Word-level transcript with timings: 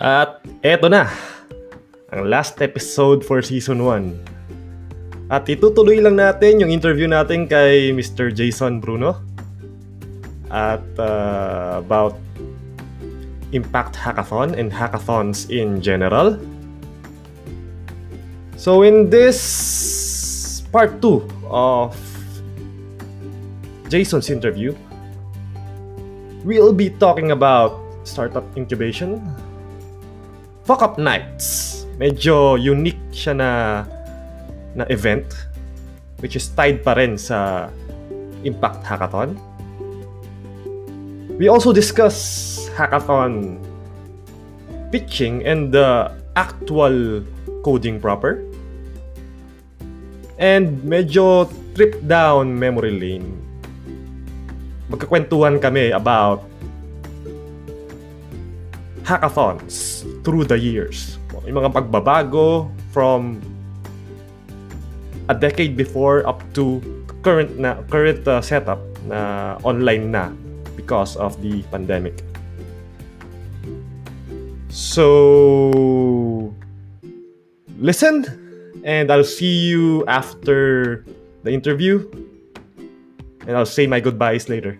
At 0.00 0.40
eto 0.64 0.88
na, 0.88 1.12
ang 2.08 2.24
last 2.24 2.56
episode 2.64 3.20
for 3.20 3.44
season 3.44 3.84
1. 3.84 5.28
At 5.28 5.44
itutuloy 5.44 6.00
lang 6.00 6.16
natin 6.16 6.64
yung 6.64 6.72
interview 6.72 7.04
natin 7.04 7.44
kay 7.44 7.92
Mr. 7.92 8.32
Jason 8.32 8.80
Bruno 8.80 9.20
at 10.48 10.80
uh, 10.96 11.84
about 11.84 12.16
Impact 13.52 13.92
Hackathon 13.92 14.56
and 14.56 14.72
hackathons 14.72 15.52
in 15.52 15.84
general. 15.84 16.40
So 18.56 18.80
in 18.88 19.12
this 19.12 20.64
part 20.72 21.04
2 21.04 21.28
of 21.52 21.92
Jason's 23.92 24.32
interview, 24.32 24.72
we'll 26.40 26.72
be 26.72 26.88
talking 26.88 27.36
about 27.36 27.76
startup 28.08 28.48
incubation, 28.56 29.20
Fuck 30.70 30.86
Up 30.86 31.02
Nights. 31.02 31.82
Medyo 31.98 32.54
unique 32.54 33.10
siya 33.10 33.34
na 33.34 33.50
na 34.78 34.86
event 34.86 35.26
which 36.22 36.38
is 36.38 36.46
tied 36.54 36.86
pa 36.86 36.94
rin 36.94 37.18
sa 37.18 37.66
Impact 38.46 38.86
Hackathon. 38.86 39.34
We 41.42 41.50
also 41.50 41.74
discuss 41.74 42.14
hackathon 42.78 43.58
pitching 44.94 45.42
and 45.42 45.74
the 45.74 46.14
actual 46.38 47.26
coding 47.66 47.98
proper. 47.98 48.38
And 50.38 50.86
medyo 50.86 51.50
trip 51.74 51.98
down 52.06 52.54
memory 52.54 52.94
lane. 52.94 53.42
Magkakwentuhan 54.86 55.58
kami 55.58 55.90
about 55.90 56.46
hackathons 59.02 59.89
through 60.22 60.44
the 60.44 60.58
years. 60.58 61.18
Yung 61.46 61.56
mga 61.56 61.72
pagbabago 61.72 62.68
from 62.92 63.40
a 65.30 65.34
decade 65.34 65.76
before 65.76 66.26
up 66.26 66.42
to 66.52 66.82
current 67.22 67.56
na 67.56 67.80
current 67.88 68.26
uh, 68.26 68.40
setup 68.42 68.80
na 69.06 69.56
online 69.62 70.10
na 70.10 70.32
because 70.76 71.16
of 71.16 71.38
the 71.40 71.62
pandemic. 71.70 72.20
So 74.70 76.52
listen 77.78 78.26
and 78.84 79.10
I'll 79.10 79.26
see 79.26 79.70
you 79.70 80.04
after 80.06 81.04
the 81.42 81.50
interview 81.50 82.04
and 83.46 83.56
I'll 83.56 83.68
say 83.68 83.86
my 83.86 84.00
goodbyes 84.00 84.48
later. 84.48 84.78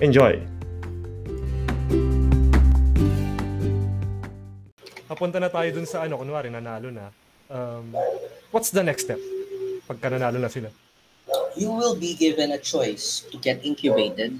Enjoy. 0.00 0.51
Na 5.22 5.46
tayo 5.46 5.70
dun 5.70 5.86
sa 5.86 6.02
ano, 6.02 6.18
kunwari 6.18 6.50
nanalo 6.50 6.90
na. 6.90 7.14
Um, 7.46 7.94
what's 8.50 8.74
the 8.74 8.82
next 8.82 9.06
step? 9.06 9.22
Pagka 9.86 10.10
nanalo 10.10 10.42
na 10.42 10.50
sila. 10.50 10.66
You 11.54 11.70
will 11.70 11.94
be 11.94 12.18
given 12.18 12.50
a 12.50 12.58
choice 12.58 13.22
to 13.30 13.38
get 13.38 13.62
incubated 13.62 14.34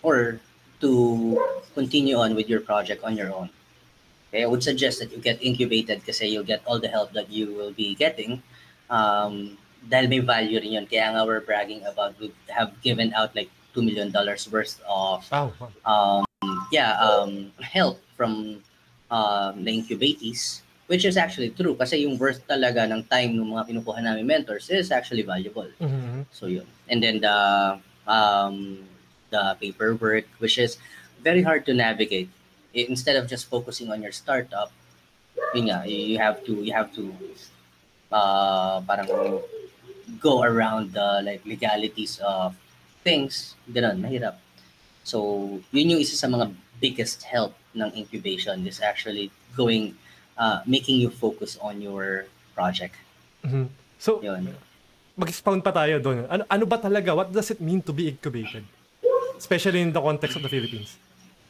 or 0.00 0.40
to 0.80 1.36
continue 1.76 2.16
on 2.16 2.32
with 2.32 2.48
your 2.48 2.64
project 2.64 3.04
on 3.04 3.12
your 3.12 3.28
own. 3.28 3.52
Okay, 4.32 4.44
I 4.44 4.48
would 4.48 4.64
suggest 4.64 5.04
that 5.04 5.12
you 5.12 5.20
get 5.20 5.36
incubated 5.44 6.00
kasi 6.00 6.32
you'll 6.32 6.48
get 6.48 6.64
all 6.64 6.80
the 6.80 6.88
help 6.88 7.12
that 7.12 7.28
you 7.28 7.52
will 7.52 7.76
be 7.76 7.92
getting. 7.92 8.40
Um, 8.88 9.60
dahil 9.84 10.08
may 10.08 10.24
value 10.24 10.56
rin 10.56 10.80
yun. 10.80 10.86
Kaya 10.88 11.12
nga 11.12 11.28
we're 11.28 11.44
bragging 11.44 11.84
about 11.84 12.16
we 12.16 12.32
have 12.48 12.72
given 12.80 13.12
out 13.12 13.36
like 13.36 13.52
$2 13.76 13.84
million 13.84 14.08
worth 14.48 14.80
of 14.88 15.28
Oh, 15.28 15.52
um, 15.84 16.24
yeah, 16.72 16.96
um, 16.96 17.52
help 17.60 18.00
from 18.16 18.64
um, 19.12 19.60
the 19.60 19.70
incubatees, 19.70 20.64
which 20.88 21.04
is 21.04 21.20
actually 21.20 21.52
true 21.52 21.76
kasi 21.76 22.08
yung 22.08 22.16
worth 22.16 22.40
talaga 22.48 22.88
ng 22.88 23.04
time 23.04 23.36
ng 23.36 23.52
mga 23.52 23.68
kinukuha 23.68 24.00
namin 24.00 24.24
mentors 24.24 24.72
is 24.72 24.88
actually 24.88 25.22
valuable. 25.22 25.68
mm-hmm. 25.76 26.24
So 26.32 26.48
yun. 26.48 26.66
And 26.88 27.04
then 27.04 27.20
the 27.20 27.36
um, 28.08 28.88
the 29.28 29.56
paperwork, 29.60 30.24
which 30.40 30.56
is 30.56 30.80
very 31.20 31.44
hard 31.44 31.68
to 31.68 31.76
navigate. 31.76 32.32
Instead 32.72 33.20
of 33.20 33.28
just 33.28 33.52
focusing 33.52 33.92
on 33.92 34.00
your 34.00 34.16
startup, 34.16 34.72
yun 35.52 35.68
nga, 35.68 35.84
you 35.84 36.16
you 36.16 36.18
have 36.18 36.40
to 36.48 36.64
you 36.64 36.72
have 36.72 36.88
to 36.96 37.12
uh, 38.08 38.80
parang 38.88 39.08
go 40.20 40.42
around 40.42 40.96
the 40.96 41.20
like 41.20 41.44
legalities 41.44 42.16
of 42.24 42.56
things. 43.04 43.54
Ganun, 43.68 44.00
mahirap. 44.00 44.40
So, 45.04 45.60
yun 45.68 45.96
yung 45.96 46.00
isa 46.00 46.16
sa 46.16 46.30
mga 46.30 46.54
biggest 46.80 47.28
help 47.28 47.52
ng 47.72 47.90
incubation 47.92 48.60
is 48.64 48.80
actually 48.80 49.28
going, 49.52 49.96
uh, 50.36 50.60
making 50.64 51.00
you 51.00 51.08
focus 51.08 51.56
on 51.60 51.80
your 51.80 52.26
project. 52.52 52.96
Mhm. 53.42 53.68
So, 53.96 54.20
Yun. 54.20 54.52
mag-expound 55.14 55.62
pa 55.62 55.72
tayo 55.72 55.98
doon. 55.98 56.26
Ano, 56.26 56.42
ano 56.46 56.64
ba 56.64 56.76
talaga? 56.76 57.12
What 57.12 57.30
does 57.30 57.50
it 57.50 57.60
mean 57.60 57.80
to 57.84 57.92
be 57.92 58.08
incubated? 58.08 58.64
Especially 59.36 59.82
in 59.82 59.90
the 59.90 60.00
context 60.00 60.38
of 60.38 60.42
the 60.42 60.50
Philippines. 60.50 60.94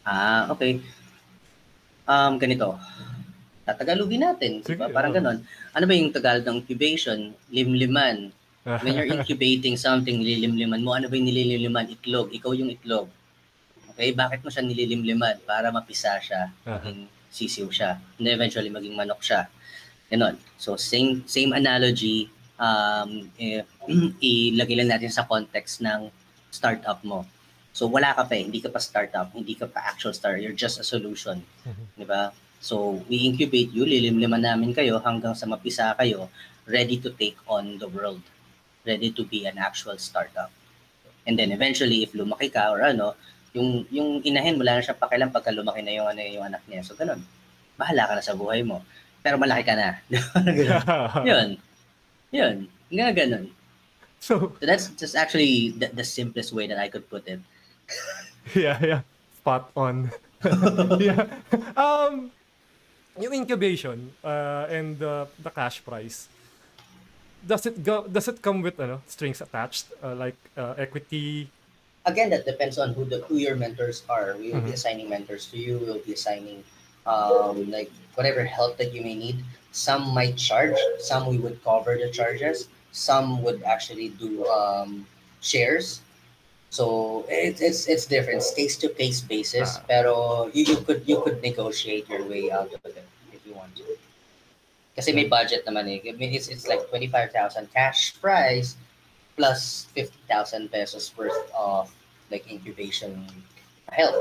Ah, 0.03 0.49
okay. 0.51 0.81
Um, 2.09 2.41
ganito. 2.41 2.75
Tatagalugin 3.63 4.27
natin? 4.27 4.53
Sige, 4.67 4.83
Parang 4.91 5.15
oo. 5.15 5.17
ganon. 5.17 5.39
Ano 5.71 5.85
ba 5.87 5.93
yung 5.95 6.11
Tagalog 6.11 6.43
ng 6.43 6.59
incubation? 6.67 7.31
Limliman. 7.49 8.35
When 8.67 8.93
you're 8.95 9.11
incubating 9.15 9.79
something, 9.79 10.19
nililimliman 10.19 10.83
mo. 10.83 10.99
Ano 10.99 11.07
ba 11.07 11.15
yung 11.15 11.31
nililimliman? 11.31 11.87
Itlog. 11.95 12.35
Ikaw 12.35 12.51
yung 12.59 12.71
itlog. 12.75 13.07
Okay? 13.93 14.11
Bakit 14.17 14.41
mo 14.41 14.49
siya 14.49 14.65
nililimliman? 14.65 15.45
Para 15.45 15.69
mapisa 15.69 16.17
siya. 16.19 16.51
Maging 16.65 17.07
sisiw 17.33 17.69
siya. 17.69 18.01
And 18.21 18.29
eventually 18.29 18.73
maging 18.73 18.97
manok 18.97 19.21
siya. 19.21 19.49
Ganon. 20.13 20.37
So, 20.61 20.77
same 20.77 21.25
same 21.25 21.53
analogy. 21.57 22.29
Um, 22.61 23.33
eh, 23.41 23.65
ilagay 24.53 24.77
lang 24.81 24.93
natin 24.93 25.09
sa 25.09 25.25
context 25.25 25.81
ng 25.81 26.13
startup 26.53 27.01
mo. 27.05 27.25
So, 27.73 27.89
wala 27.89 28.13
ka 28.13 28.29
pa 28.29 28.37
eh. 28.37 28.45
Hindi 28.45 28.61
ka 28.61 28.69
pa 28.69 28.77
startup. 28.77 29.33
Hindi 29.33 29.57
ka 29.57 29.65
pa 29.65 29.81
actual 29.89 30.13
startup. 30.13 30.41
You're 30.41 30.57
just 30.57 30.77
a 30.77 30.85
solution. 30.85 31.41
Mhm. 31.65 31.85
Di 31.97 32.05
ba? 32.05 32.29
So, 32.63 33.03
we 33.09 33.27
incubate 33.27 33.75
you, 33.75 33.83
lilimliman 33.83 34.45
namin 34.45 34.71
kayo 34.71 35.03
hanggang 35.03 35.35
sa 35.35 35.51
mapisa 35.51 35.97
kayo, 35.99 36.31
ready 36.69 36.95
to 37.01 37.11
take 37.11 37.35
on 37.49 37.81
the 37.83 37.91
world. 37.91 38.23
Ready 38.87 39.11
to 39.17 39.27
be 39.27 39.49
an 39.49 39.59
actual 39.59 39.99
startup. 39.99 40.53
And 41.27 41.35
then 41.35 41.51
eventually, 41.51 42.07
if 42.07 42.15
lumaki 42.15 42.53
ka 42.53 42.71
or 42.71 42.83
ano, 42.87 43.19
yung, 43.53 43.85
yung 43.93 44.25
inahin, 44.25 44.57
wala 44.57 44.81
na 44.81 44.85
siya 44.85 44.97
pakialam 44.97 45.29
pagka 45.29 45.53
lumaki 45.53 45.85
na 45.85 45.93
yung, 45.93 46.09
ano, 46.09 46.21
yung 46.25 46.45
anak 46.49 46.65
niya. 46.65 46.85
So, 46.85 46.97
ganun. 46.97 47.21
Bahala 47.77 48.09
ka 48.09 48.13
na 48.17 48.25
sa 48.25 48.37
buhay 48.37 48.65
mo. 48.65 48.81
Pero 49.21 49.37
malaki 49.37 49.65
ka 49.69 49.75
na. 49.77 50.01
Yun. 51.29 51.61
Yun. 52.33 52.57
Nga 52.89 53.09
ganun. 53.13 53.45
so, 54.19 54.57
So, 54.57 54.57
that's 54.61 54.89
just 54.97 55.15
actually 55.17 55.77
the, 55.77 55.93
the 55.93 56.05
simplest 56.05 56.53
way 56.53 56.67
that 56.67 56.79
I 56.81 56.89
could 56.89 57.09
put 57.09 57.29
it. 57.29 57.41
yeah, 58.57 58.79
yeah. 58.81 59.01
Spot 59.37 59.69
on. 59.77 60.11
yeah. 60.99 61.27
Um, 61.77 62.31
yung 63.21 63.33
incubation 63.45 64.13
uh, 64.25 64.67
and 64.71 64.99
the, 64.99 65.29
the 65.43 65.51
cash 65.51 65.85
price, 65.85 66.29
does 67.47 67.67
it 67.67 67.83
go 67.83 68.07
does 68.07 68.29
it 68.29 68.41
come 68.41 68.63
with 68.63 68.79
ano 68.79 69.03
strings 69.07 69.43
attached 69.43 69.91
uh, 70.03 70.15
like 70.15 70.39
uh, 70.57 70.75
equity 70.79 71.51
again 72.05 72.31
that 72.31 72.45
depends 72.47 72.79
on 72.79 72.95
who 72.95 73.05
the 73.05 73.21
who 73.29 73.37
your 73.37 73.57
mentors 73.57 74.03
are. 74.09 74.35
We 74.39 74.53
will 74.53 74.61
be 74.65 74.73
Mhm. 74.73 74.79
assigning 74.81 75.09
mentors 75.09 75.47
to 75.53 75.59
you. 75.59 75.79
We'll 75.79 76.03
be 76.05 76.15
assigning 76.15 76.65
um 77.07 77.71
like 77.71 77.91
whatever 78.15 78.45
help 78.45 78.77
that 78.79 78.93
you 78.95 79.03
may 79.03 79.15
need. 79.15 79.43
Some 79.73 80.13
might 80.15 80.37
charge. 80.37 80.77
Some 81.01 81.27
we 81.27 81.39
would 81.39 81.63
cover 81.65 81.97
the 81.99 82.11
charges. 82.11 82.69
Some 82.93 83.43
would 83.43 83.63
actually 83.65 84.11
do 84.21 84.45
um 84.47 85.07
shares. 85.41 86.01
So 86.71 87.25
it, 87.29 87.61
it's 87.61 87.87
it's 87.89 88.07
different. 88.07 88.43
Case 88.57 88.77
to 88.83 88.89
case 88.89 89.21
basis 89.21 89.79
Ah. 89.79 89.85
pero 89.89 90.15
you, 90.57 90.65
you 90.65 90.79
could 90.85 91.03
you 91.07 91.21
could 91.23 91.43
negotiate 91.43 92.09
your 92.09 92.25
way 92.25 92.51
out 92.51 92.73
of 92.73 92.81
it 92.87 93.05
if 93.33 93.41
you 93.47 93.53
want 93.55 93.75
to. 93.77 93.85
Because 94.93 95.09
kasi 95.09 95.17
may 95.17 95.25
budget 95.25 95.65
naman 95.65 95.89
eh. 95.89 96.01
I 96.05 96.13
mean, 96.13 96.37
it's, 96.37 96.49
it's 96.53 96.69
like 96.69 96.85
25,000 96.93 97.73
cash 97.73 98.13
price 98.21 98.77
plus 99.35 99.89
50,000 99.95 100.69
pesos 100.69 101.13
worth 101.17 101.37
of 101.57 101.89
like 102.31 102.45
incubation 102.49 103.25
help. 103.89 104.17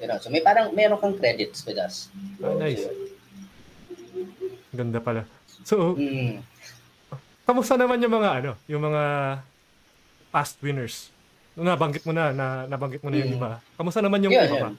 You 0.00 0.08
know, 0.08 0.16
so 0.16 0.28
may 0.28 0.40
parang 0.40 0.72
meron 0.72 0.96
kang 0.96 1.16
credits 1.16 1.64
with 1.64 1.76
us. 1.76 2.08
Ah, 2.40 2.56
nice. 2.56 2.88
Ganda 4.72 5.00
pala. 5.00 5.26
So, 5.64 5.92
Mm. 5.94 6.40
kamusta 7.44 7.76
naman 7.76 8.00
yung 8.00 8.14
mga 8.14 8.30
ano, 8.40 8.52
yung 8.64 8.80
mga 8.80 9.02
past 10.30 10.56
winners? 10.62 11.10
Nabanggit 11.52 12.06
mo 12.06 12.14
na, 12.14 12.32
na 12.32 12.46
nabanggit 12.64 13.02
mo 13.04 13.10
na 13.12 13.20
yung 13.20 13.34
Mm. 13.34 13.38
iba. 13.38 13.50
Kamusta 13.76 14.00
naman 14.00 14.22
yung 14.24 14.32
Yun, 14.32 14.40
iba 14.40 14.56
yun. 14.56 14.62
pa? 14.62 14.70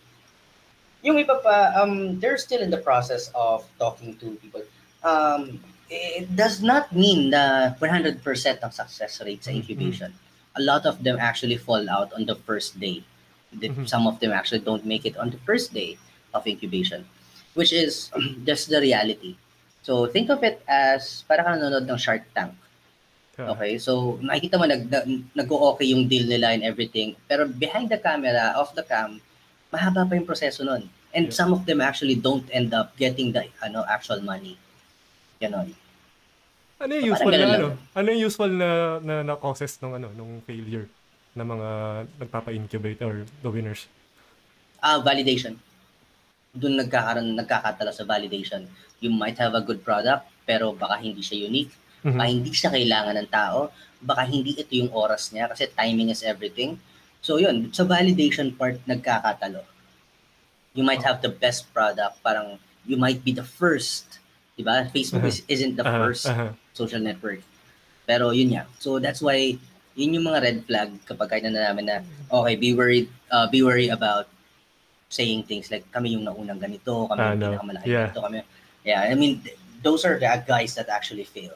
Yung 1.01 1.17
iba 1.17 1.35
pa, 1.37 1.55
um, 1.81 2.17
they're 2.17 2.37
still 2.39 2.61
in 2.61 2.69
the 2.69 2.79
process 2.81 3.29
of 3.33 3.65
talking 3.77 4.17
to 4.17 4.37
people. 4.41 4.61
Um, 5.01 5.57
it 5.91 6.31
does 6.31 6.63
not 6.63 6.95
mean 6.95 7.35
na 7.35 7.75
100% 7.75 8.23
ng 8.63 8.71
success 8.71 9.19
rate 9.19 9.43
sa 9.43 9.51
Mhm. 9.51 9.59
incubation. 9.59 10.11
A 10.55 10.63
lot 10.63 10.87
of 10.87 11.03
them 11.03 11.19
actually 11.19 11.59
fall 11.59 11.83
out 11.91 12.15
on 12.15 12.23
the 12.23 12.35
first 12.47 12.79
day. 12.79 13.03
Mhm. 13.51 13.83
Some 13.83 14.07
of 14.07 14.23
them 14.23 14.31
actually 14.31 14.63
don't 14.63 14.87
make 14.87 15.03
it 15.03 15.19
on 15.19 15.29
the 15.29 15.41
first 15.43 15.75
day. 15.75 15.99
of 16.31 16.47
incubation, 16.47 17.03
which 17.53 17.75
is 17.75 18.07
just 18.47 18.71
the 18.71 18.79
reality. 18.79 19.35
So 19.83 20.07
think 20.07 20.31
of 20.31 20.39
it 20.47 20.63
as 20.63 21.27
para 21.27 21.43
ka 21.43 21.59
nanonood 21.59 21.83
ng 21.91 21.99
Shark 21.99 22.23
Tank. 22.31 22.55
Okay, 23.35 23.75
so 23.75 24.15
nakikita 24.23 24.55
mo 24.55 24.63
nag, 24.63 24.87
nag-okay 25.35 25.91
yung 25.91 26.07
deal 26.07 26.23
nila 26.23 26.55
and 26.55 26.63
everything. 26.63 27.19
Pero 27.27 27.51
behind 27.51 27.91
the 27.91 27.99
camera, 27.99 28.55
off 28.55 28.71
the 28.77 28.85
cam, 28.87 29.19
mahaba 29.67 30.07
pa 30.07 30.15
yung 30.15 30.23
proseso 30.23 30.63
nun. 30.63 30.87
And 31.11 31.27
Yeah. 31.27 31.35
some 31.35 31.51
of 31.51 31.67
them 31.67 31.83
actually 31.83 32.15
don't 32.15 32.47
end 32.53 32.71
up 32.71 32.95
getting 32.95 33.35
the 33.35 33.51
ano 33.59 33.83
actual 33.83 34.23
money. 34.23 34.55
Ganon. 35.41 35.75
Ano 36.81 36.93
yung 36.97 37.13
parang 37.13 37.45
na 37.45 37.57
ano? 37.61 37.67
Ano 37.93 38.07
yung 38.09 38.23
usual 38.25 38.51
na 38.57 38.69
na, 39.05 39.15
na 39.21 39.33
causes 39.37 39.77
ng 39.77 40.01
ano 40.01 40.09
nung 40.17 40.41
failure 40.49 40.89
ng 41.37 41.47
mga 41.47 41.69
nagpapa-incubate 42.25 42.99
or 43.05 43.21
the 43.45 43.49
winners? 43.53 43.85
Ah, 44.81 44.97
validation. 44.97 45.61
Doon 46.57 46.81
nagkakaroon, 46.81 47.37
nagkakatala 47.37 47.93
sa 47.93 48.01
validation. 48.03 48.65
You 48.97 49.13
might 49.13 49.37
have 49.37 49.53
a 49.53 49.61
good 49.61 49.85
product, 49.85 50.25
pero 50.43 50.73
baka 50.73 50.97
hindi 50.97 51.21
siya 51.21 51.45
unique. 51.45 51.71
Mhm. 52.01 52.17
Baka 52.17 52.27
hindi 52.27 52.51
siya 52.51 52.73
kailangan 52.73 53.15
ng 53.21 53.29
tao. 53.29 53.69
Baka 54.01 54.25
hindi 54.25 54.57
ito 54.57 54.73
yung 54.73 54.89
oras 54.89 55.29
niya 55.29 55.53
kasi 55.53 55.69
timing 55.69 56.09
is 56.09 56.25
everything. 56.25 56.81
So 57.21 57.37
yun, 57.37 57.69
sa 57.69 57.85
validation 57.85 58.57
part, 58.57 58.81
nagkakatalo. 58.89 59.61
You 60.73 60.81
might 60.81 61.05
have 61.05 61.21
the 61.21 61.29
best 61.29 61.69
product, 61.69 62.17
parang 62.25 62.57
you 62.89 62.97
might 62.97 63.21
be 63.21 63.29
the 63.29 63.45
first. 63.45 64.17
Diba? 64.57 64.89
Facebook 64.89 65.29
is, 65.29 65.45
isn't 65.45 65.77
the 65.77 65.85
Aha, 65.85 65.97
first 66.01 66.25
aha. 66.25 66.57
Social 66.71 66.99
network. 66.99 67.41
Pero 68.03 68.31
yun 68.31 68.55
nga. 68.55 68.63
So 68.79 68.97
that's 68.97 69.21
why 69.21 69.55
yun 69.95 70.15
yung 70.15 70.25
mga 70.25 70.39
red 70.41 70.59
flag 70.65 70.89
kapag 71.03 71.29
kaya 71.29 71.47
na 71.47 71.71
namin 71.71 71.85
na 71.87 71.97
okay, 72.31 72.55
be 72.55 72.71
worried 72.71 73.11
uh, 73.29 73.47
be 73.47 73.61
worried 73.61 73.91
about 73.91 74.27
saying 75.11 75.43
things 75.43 75.67
like 75.67 75.83
kami 75.91 76.15
yung 76.15 76.23
naunang 76.23 76.59
ganito, 76.59 77.07
kami 77.11 77.19
Ah, 77.19 77.35
yung 77.35 77.39
no. 77.43 77.47
pinakamalaki 77.51 77.85
Yeah. 77.87 78.07
ganito, 78.09 78.19
kami. 78.23 78.37
Yeah, 78.81 78.99
I 79.03 79.13
mean 79.13 79.43
th- 79.43 79.59
those 79.83 80.05
are 80.07 80.15
the 80.15 80.29
guys 80.47 80.77
that 80.77 80.87
actually 80.87 81.25
fail. 81.27 81.51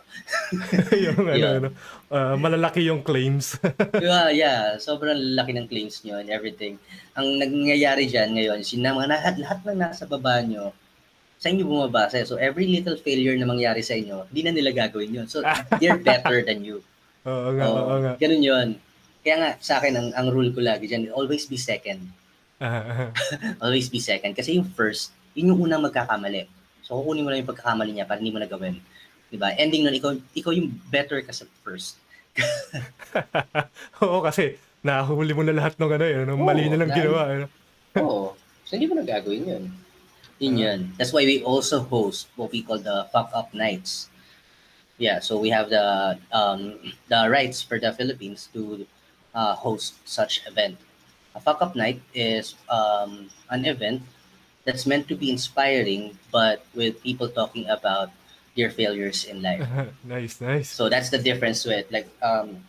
yung 1.06 1.16
ano, 1.24 1.38
Yeah. 1.40 1.56
ano, 1.64 1.70
ah, 2.12 2.36
malalaki 2.36 2.84
yung 2.84 3.00
claims. 3.02 3.56
yeah, 4.04 4.28
yeah, 4.30 4.76
sobrang 4.78 5.16
laki 5.40 5.56
ng 5.56 5.72
claims 5.72 6.04
nyo 6.04 6.20
and 6.20 6.28
everything. 6.28 6.76
Ang 7.16 7.40
nangyayari 7.40 8.12
dyan 8.12 8.36
ngayon, 8.36 8.60
mga 8.62 9.08
lahat, 9.08 9.36
lahat 9.40 9.60
ng 9.64 9.78
nasa 9.80 10.04
baba 10.04 10.44
nyo, 10.44 10.76
sa 11.40 11.52
inyo 11.52 11.64
bumabase. 11.68 12.24
So 12.26 12.40
every 12.40 12.68
little 12.68 12.98
failure 12.98 13.36
na 13.36 13.48
mangyari 13.48 13.84
sa 13.84 13.94
inyo, 13.94 14.28
hindi 14.32 14.42
na 14.44 14.54
nila 14.56 14.72
gagawin 14.72 15.24
yun. 15.24 15.28
So 15.28 15.44
they're 15.82 16.00
better 16.00 16.42
than 16.42 16.64
you. 16.64 16.82
Oo 17.26 17.50
nga, 17.58 17.66
Oo, 17.66 17.80
oo 17.82 17.98
nga. 18.02 18.14
Ganun 18.22 18.44
yun. 18.44 18.68
Kaya 19.26 19.36
nga, 19.42 19.52
sa 19.58 19.82
akin, 19.82 19.94
ang, 19.98 20.10
ang 20.14 20.28
rule 20.30 20.54
ko 20.54 20.62
lagi 20.62 20.86
dyan, 20.86 21.10
always 21.10 21.50
be 21.50 21.58
second. 21.58 21.98
Aha, 22.62 22.82
aha. 22.88 23.06
Always 23.66 23.92
be 23.92 24.00
second. 24.00 24.32
Kasi 24.38 24.56
yung 24.56 24.70
first, 24.78 25.12
yun 25.36 25.52
yung 25.52 25.66
unang 25.66 25.84
magkakamali. 25.84 26.48
So, 26.86 27.02
kukunin 27.02 27.26
mo 27.26 27.34
lang 27.34 27.42
yung 27.44 27.52
pagkakamali 27.52 27.92
niya 27.92 28.08
para 28.08 28.22
hindi 28.22 28.32
mo 28.32 28.40
na 28.40 28.48
gawin. 28.48 28.80
Diba? 29.34 29.52
Ending 29.58 29.84
nun, 29.84 29.98
ikaw, 29.98 30.14
ikaw 30.38 30.54
yung 30.54 30.72
better 30.88 31.20
ka 31.26 31.34
sa 31.34 31.50
first. 31.66 31.98
Oo, 34.06 34.22
kasi 34.22 34.56
nahuli 34.86 35.34
mo 35.34 35.42
na 35.42 35.58
lahat 35.58 35.76
ng 35.82 35.90
ano, 35.90 36.06
yun, 36.06 36.26
ng 36.30 36.40
mali 36.46 36.70
Oo, 36.70 36.72
na 36.72 36.80
lang 36.80 36.92
ginawa. 36.94 37.22
Ano? 37.28 37.46
Oo. 38.00 38.38
So, 38.64 38.78
hindi 38.78 38.88
mo 38.88 38.96
na 38.96 39.04
gagawin 39.04 39.44
yun. 39.44 39.64
Yun 40.40 40.58
yun. 40.58 40.94
That's 40.98 41.14
why 41.14 41.24
we 41.24 41.44
also 41.44 41.80
host 41.80 42.28
what 42.36 42.52
we 42.52 42.62
call 42.62 42.78
the 42.78 43.08
fuck 43.12 43.32
up 43.34 43.54
nights. 43.54 44.10
Yeah, 44.98 45.20
so 45.20 45.40
we 45.40 45.50
have 45.50 45.70
the 45.70 46.20
um, 46.32 46.80
the 47.08 47.28
rights 47.30 47.62
for 47.62 47.80
the 47.80 47.92
Philippines 47.94 48.50
to 48.54 48.88
uh, 49.34 49.56
host 49.56 49.96
such 50.08 50.44
event. 50.48 50.78
A 51.36 51.40
fuck 51.40 51.62
up 51.62 51.76
night 51.76 52.02
is 52.14 52.56
um, 52.70 53.28
an 53.50 53.66
event 53.66 54.04
that's 54.64 54.86
meant 54.86 55.08
to 55.08 55.16
be 55.16 55.30
inspiring, 55.30 56.18
but 56.32 56.66
with 56.74 57.04
people 57.04 57.30
talking 57.30 57.68
about 57.68 58.12
their 58.56 58.72
failures 58.72 59.26
in 59.26 59.42
life. 59.42 59.68
nice, 60.04 60.40
nice. 60.42 60.70
So 60.70 60.90
that's 60.90 61.10
the 61.10 61.20
difference 61.20 61.64
with 61.66 61.92
like 61.92 62.08
um 62.24 62.64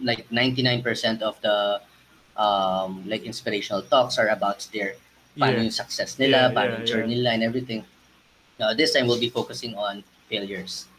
like 0.00 0.30
99% 0.30 1.22
of 1.22 1.40
the 1.42 1.82
um 2.38 3.02
like 3.06 3.22
inspirational 3.22 3.82
talks 3.82 4.18
are 4.18 4.28
about 4.28 4.66
their 4.72 4.94
paano 5.38 5.62
Yeah. 5.62 5.64
yung 5.64 5.76
success 5.76 6.18
nila, 6.18 6.50
Yeah, 6.50 6.52
paano 6.52 6.68
yeah, 6.68 6.76
yung 6.76 6.86
journey 6.86 7.14
nila 7.16 7.30
and 7.32 7.42
everything. 7.42 7.80
Now 8.58 8.74
this 8.74 8.90
time 8.90 9.06
we'll 9.06 9.22
be 9.22 9.30
focusing 9.30 9.72
on 9.72 10.02
failures. 10.26 10.90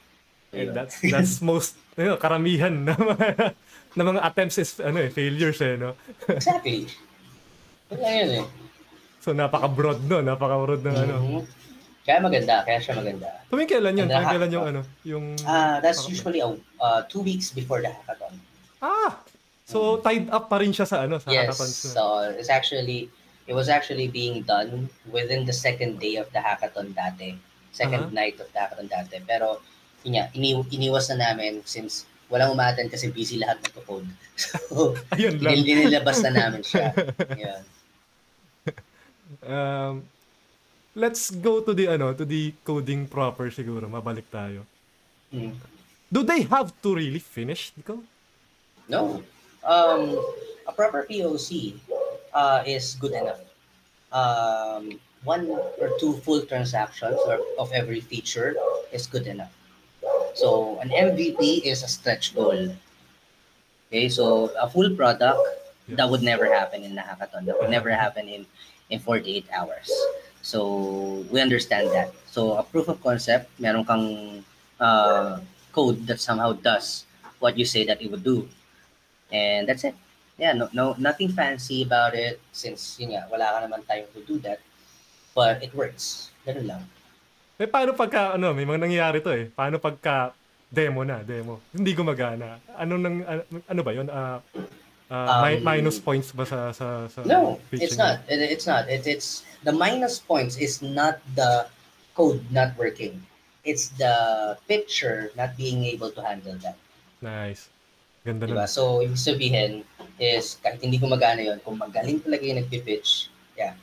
And 0.50 0.71
Ayun. 0.71 0.74
that's 0.74 0.95
that's 1.03 1.33
most 1.45 1.75
you 1.94 2.07
know, 2.07 2.18
karamihan 2.18 2.71
na 2.81 2.95
mga 2.95 3.53
na 3.94 4.03
mga 4.06 4.21
attempts 4.24 4.57
is 4.57 4.80
ano 4.80 4.97
eh 4.97 5.12
failures 5.12 5.59
eh 5.59 5.75
no. 5.75 5.94
exactly. 6.25 6.88
Lang 7.91 8.15
yun 8.15 8.30
eh. 8.39 8.45
So 9.19 9.36
napaka-broad 9.36 10.07
no, 10.07 10.24
napaka-broad 10.24 10.81
ng 10.81 10.95
ano. 10.97 11.15
Mhm. 11.19 11.44
Kaya 12.00 12.24
maganda, 12.24 12.65
kaya 12.65 12.80
siya 12.81 12.95
maganda. 12.95 13.30
Tuwing 13.51 13.69
kailan 13.69 13.94
yun? 13.94 14.07
And 14.07 14.15
Tuwing 14.15 14.31
kailan 14.31 14.50
yung 14.50 14.63
hackathon. 14.63 14.80
ano, 14.80 14.81
yung 15.03 15.25
Ah, 15.44 15.77
that's 15.77 16.00
hackathon? 16.00 16.09
usually 16.09 16.39
a, 16.39 16.50
uh, 16.80 17.00
two 17.06 17.21
weeks 17.21 17.51
before 17.51 17.83
the 17.83 17.92
hackathon. 17.92 18.33
Ah. 18.80 19.19
So 19.68 20.01
tied 20.01 20.25
up 20.31 20.50
pa 20.50 20.57
rin 20.57 20.71
siya 20.71 20.88
sa 20.88 21.06
ano, 21.06 21.19
sa 21.19 21.30
Yes. 21.30 21.45
hackathons. 21.45 21.75
na. 21.85 21.89
So 21.94 22.03
it's 22.33 22.50
actually 22.50 23.12
it 23.50 23.57
was 23.57 23.66
actually 23.68 24.06
being 24.07 24.46
done 24.46 24.86
within 25.10 25.42
the 25.44 25.51
second 25.51 25.98
day 25.98 26.22
of 26.22 26.30
the 26.30 26.38
hackathon 26.38 26.94
dati. 26.94 27.34
Second 27.74 28.13
Uh-huh. 28.13 28.13
night 28.13 28.38
of 28.38 28.46
the 28.54 28.60
hackathon 28.62 28.86
dati. 28.86 29.18
Pero 29.25 29.57
yun 30.06 30.22
nga, 30.22 30.30
ini 30.38 30.54
iniwas 30.69 31.10
na 31.10 31.34
namin 31.34 31.66
since 31.66 32.06
walang 32.30 32.54
umaten 32.54 32.86
kasi 32.88 33.10
busy 33.10 33.42
lahat 33.42 33.57
nagko-code. 33.66 34.06
So, 34.40 34.94
Ayun 35.12 35.42
lang. 35.42 35.57
inilabas 35.60 36.22
na 36.22 36.31
namin 36.31 36.62
siya. 36.62 36.94
Yun. 37.42 37.62
Um, 39.44 40.06
let's 40.95 41.30
go 41.30 41.60
to 41.60 41.74
the 41.74 41.88
ano, 41.90 42.13
to 42.13 42.24
the 42.24 42.54
coding 42.63 43.10
proper 43.10 43.50
siguro. 43.50 43.90
Mabalik 43.90 44.30
tayo. 44.31 44.63
Mm. 45.34 45.54
Do 46.10 46.24
they 46.24 46.42
have 46.45 46.74
to 46.81 46.95
really 46.95 47.19
finish? 47.19 47.74
Ikaw? 47.78 47.98
No. 48.90 49.22
Um, 49.62 50.18
a 50.66 50.72
proper 50.72 51.06
POC 51.06 51.78
uh, 52.34 52.64
is 52.66 52.96
good 52.96 53.14
enough. 53.14 53.42
Um, 54.12 55.00
one 55.24 55.50
or 55.50 55.92
two 56.00 56.18
full 56.24 56.42
transactions 56.46 57.20
or 57.28 57.40
of 57.58 57.72
every 57.72 58.00
feature 58.00 58.56
is 58.92 59.06
good 59.08 59.28
enough. 59.28 59.52
So 60.34 60.80
an 60.80 60.90
MVP 60.90 61.66
is 61.66 61.84
a 61.84 61.88
stretch 61.88 62.34
goal. 62.36 62.72
Okay, 63.90 64.08
so 64.10 64.52
a 64.60 64.70
full 64.70 64.96
product 64.96 65.40
that 65.90 66.09
would 66.09 66.21
never 66.21 66.45
happen 66.45 66.83
in 66.83 66.98
a 66.98 67.02
hackathon. 67.02 67.45
That 67.45 67.59
would 67.59 67.69
never 67.69 67.90
happen 67.92 68.30
in 68.30 68.45
in 68.90 69.00
48 69.00 69.45
hours. 69.54 69.90
So 70.42 71.26
we 71.30 71.42
understand 71.42 71.92
that. 71.92 72.14
So 72.31 72.54
a 72.56 72.64
proof 72.64 72.88
of 72.88 73.02
concept, 73.04 73.50
meron 73.59 73.86
kang 73.86 74.45
uh, 74.80 75.40
code 75.74 76.07
that 76.07 76.19
somehow 76.19 76.54
does 76.54 77.06
what 77.40 77.57
you 77.57 77.66
say 77.66 77.86
that 77.86 78.02
it 78.02 78.09
would 78.12 78.24
do. 78.24 78.48
And 79.31 79.68
that's 79.68 79.83
it. 79.83 79.95
Yeah, 80.40 80.56
no, 80.56 80.72
no, 80.72 80.96
nothing 80.96 81.28
fancy 81.30 81.84
about 81.84 82.16
it 82.16 82.40
since 82.56 82.96
yun 82.96 83.12
nga, 83.12 83.28
wala 83.28 83.52
ka 83.52 83.58
naman 83.68 83.84
time 83.84 84.08
to 84.16 84.24
do 84.24 84.40
that. 84.48 84.64
But 85.36 85.60
it 85.60 85.76
works. 85.76 86.31
Ganun 86.48 86.66
lang. 86.66 86.81
Eh, 87.60 87.68
paano 87.68 87.92
pagka, 87.92 88.40
ano, 88.40 88.56
may 88.56 88.64
mga 88.64 88.88
nangyayari 88.88 89.19
to 89.19 89.36
eh. 89.36 89.52
Paano 89.52 89.84
pagka 89.84 90.31
demo 90.72 91.04
na, 91.04 91.19
demo. 91.19 91.60
Hindi 91.76 91.92
gumagana. 91.92 92.64
Ano 92.80 92.96
nang, 92.96 93.19
ano, 93.28 93.42
ano 93.68 93.81
ba 93.84 93.92
yun? 93.92 94.08
Ah, 94.08 94.40
mi- 94.56 95.60
Um, 95.60 95.66
minus 95.66 95.98
points 95.98 96.30
ba 96.30 96.46
sa, 96.46 96.69
sa, 96.69 97.10
sa 97.10 97.26
No, 97.26 97.58
it's 97.74 97.98
not. 97.98 98.22
It, 98.30 98.46
it's 98.46 98.69
not. 98.69 98.86
It, 98.86 99.10
it's 99.10 99.42
the 99.66 99.74
minus 99.74 100.22
points 100.22 100.54
is 100.56 100.86
not 100.86 101.18
the 101.34 101.66
code 102.14 102.46
not 102.54 102.78
working. 102.78 103.18
It's 103.66 103.90
the 103.98 104.54
picture 104.69 105.34
not 105.34 105.58
being 105.58 105.81
able 105.90 106.14
to 106.14 106.22
handle 106.22 106.54
that. 106.62 106.78
Nice. 107.26 107.74
Ganda 108.22 108.46
Diba? 108.46 108.64
nun. 108.64 108.69
So, 108.69 109.02
ibig 109.02 109.18
sabihin 109.18 109.81
is 110.19 110.59
kahit 110.59 110.80
hindi 110.80 110.95
gumagana 110.95 111.42
yon 111.42 111.59
kung 111.59 111.76
magaling 111.76 112.19
talaga 112.19 112.44
yung 112.44 112.59
nagpipitch, 112.59 113.28
yeah, 113.56 113.73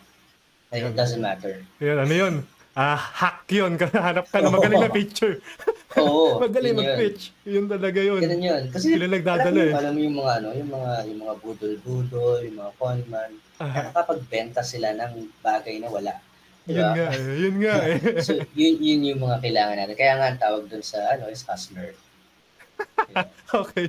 it 0.70 0.92
doesn't 0.92 1.20
matter. 1.20 1.64
Yun, 1.80 1.98
ano 1.98 2.14
yun? 2.14 2.34
Ah, 2.76 2.92
hack 2.92 3.48
yun. 3.48 3.80
Hanap 4.04 4.28
ka 4.28 4.36
na 4.36 4.52
magaling 4.52 4.84
na 4.84 4.92
picture. 4.92 5.40
Oo, 5.96 6.36
magaling 6.44 6.76
yun 6.76 6.76
yun. 6.76 6.84
mag-pitch. 6.84 7.22
Yun 7.48 7.64
talaga 7.66 8.00
yun. 8.04 8.20
Ganun 8.20 8.44
yun. 8.44 8.62
Kasi 8.68 8.92
Sila 8.92 9.08
nagdadala 9.08 9.60
eh. 9.64 9.72
alam 9.72 9.96
mo 9.96 10.00
yung 10.04 10.16
mga 10.20 10.32
ano, 10.36 10.48
yung 10.52 10.70
mga 10.70 10.92
yung 11.08 11.20
mga 11.24 11.34
budol-budol, 11.40 12.38
yung 12.44 12.56
mga 12.60 12.72
conman, 12.76 13.30
Ah, 13.56 13.88
nakapagbenta 13.88 14.60
sila 14.60 14.92
ng 14.92 15.32
bagay 15.40 15.80
na 15.80 15.88
wala. 15.88 16.20
yun 16.68 16.76
Diba? 16.76 16.92
nga 16.92 17.06
eh. 17.08 17.24
Yun 17.40 17.56
nga 17.64 17.74
eh. 17.88 17.96
So, 18.20 18.36
yun, 18.52 18.76
yun 18.76 19.00
yung 19.08 19.20
mga 19.24 19.40
kailangan 19.40 19.76
natin. 19.80 19.96
Kaya 19.96 20.12
nga 20.20 20.26
ang 20.28 20.36
tawag 20.36 20.68
dun 20.68 20.84
sa 20.84 21.16
ano 21.16 21.32
is 21.32 21.40
hustler. 21.48 21.96
Yeah. 23.08 23.24
okay. 23.56 23.88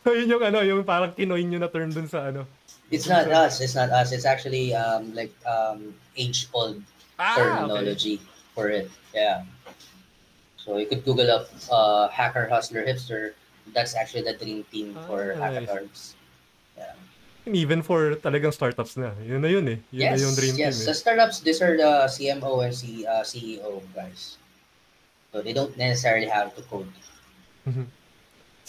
So 0.04 0.16
yun 0.16 0.32
yung 0.32 0.40
ano, 0.40 0.64
yung 0.64 0.80
parang 0.80 1.12
kinoin 1.12 1.44
nyo 1.44 1.60
na 1.60 1.68
term 1.68 1.92
dun 1.92 2.08
sa 2.08 2.32
ano. 2.32 2.48
It's 2.88 3.04
not 3.04 3.28
us. 3.28 3.60
It's 3.60 3.76
not 3.76 3.92
us. 3.92 4.16
It's 4.16 4.24
actually 4.24 4.72
um 4.72 5.12
like 5.12 5.30
um 5.44 5.92
age-old 6.16 6.80
Ah, 7.20 7.36
terminology 7.36 8.16
for 8.56 8.72
it. 8.72 8.88
Yeah. 9.12 9.44
So 10.56 10.80
you 10.80 10.88
could 10.88 11.04
Google 11.04 11.28
up 11.28 11.52
uh, 11.68 12.08
hacker, 12.08 12.48
hustler, 12.48 12.80
hipster. 12.80 13.36
That's 13.76 13.92
actually 13.92 14.24
the 14.24 14.40
dream 14.40 14.64
team 14.72 14.96
for 15.04 15.36
Ah, 15.36 15.52
nice. 15.52 15.68
hackathons. 15.68 15.98
Yeah. 16.80 16.96
And 17.44 17.54
even 17.56 17.84
for 17.84 18.16
talagang 18.16 18.56
startups 18.56 18.96
na. 18.96 19.12
Yun 19.20 19.44
na 19.44 19.52
yun 19.52 19.68
eh. 19.68 19.78
Yun 19.92 20.00
yes, 20.00 20.12
na 20.16 20.20
yung 20.24 20.34
dream 20.34 20.54
yes. 20.56 20.80
team 20.80 20.88
Sa 20.88 20.92
eh. 20.92 20.96
startups, 20.96 21.44
these 21.44 21.60
are 21.60 21.76
the 21.76 22.08
CMO 22.08 22.64
and 22.64 22.72
C, 22.72 23.04
uh, 23.04 23.20
CEO 23.20 23.84
guys. 23.92 24.40
So 25.28 25.44
they 25.44 25.52
don't 25.52 25.76
necessarily 25.76 26.26
have 26.26 26.56
to 26.56 26.64
code. 26.72 26.88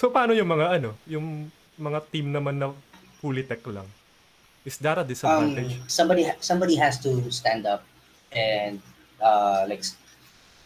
So 0.01 0.10
paano 0.10 0.34
yung 0.34 0.50
mga 0.50 0.81
ano, 0.81 0.98
yung 1.05 1.53
mga 1.77 2.00
team 2.10 2.34
naman 2.34 2.58
na 2.58 2.74
fully 3.22 3.46
tech 3.46 3.62
lang? 3.70 3.86
Is 4.65 4.81
that 4.81 4.98
a 4.98 5.05
Um, 5.05 5.10
disadvantage? 5.13 5.77
somebody 5.86 6.24
somebody 6.41 6.74
has 6.81 6.98
to 7.05 7.12
stand 7.29 7.70
up 7.70 7.86
and 8.34 8.81
uh, 9.22 9.62
like 9.70 9.86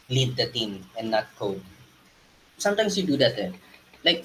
lead 0.08 0.40
the 0.40 0.48
team 0.56 0.88
and 0.96 1.12
not 1.12 1.28
code. 1.36 1.60
Sometimes 2.56 2.96
you 2.96 3.04
do 3.04 3.20
that 3.20 3.36
eh. 3.36 3.52
Like 4.08 4.24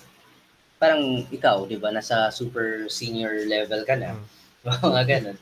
parang 0.79 1.27
ikaw, 1.35 1.67
'di 1.67 1.83
ba, 1.83 1.91
nasa 1.91 2.31
super 2.31 2.87
senior 2.87 3.35
level 3.51 3.83
ka 3.83 3.99
na. 3.99 4.15
Mga 4.87 5.03
ganun. 5.11 5.39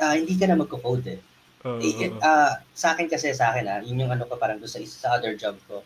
Ah, 0.00 0.16
hindi 0.16 0.40
ka 0.40 0.48
na 0.48 0.56
magko-code 0.56 1.20
eh. 1.20 1.20
Oo, 1.68 1.78
Eh, 1.84 2.08
ah, 2.24 2.58
sa 2.72 2.96
akin 2.96 3.06
kasi 3.12 3.30
sa 3.36 3.52
akin 3.52 3.64
ah, 3.68 3.80
yun 3.84 4.00
yung 4.02 4.12
ano 4.16 4.24
ko 4.24 4.40
parang 4.40 4.56
doon 4.56 4.72
sa 4.72 4.80
isa 4.80 4.96
sa 5.04 5.20
other 5.20 5.36
job 5.36 5.54
ko. 5.68 5.84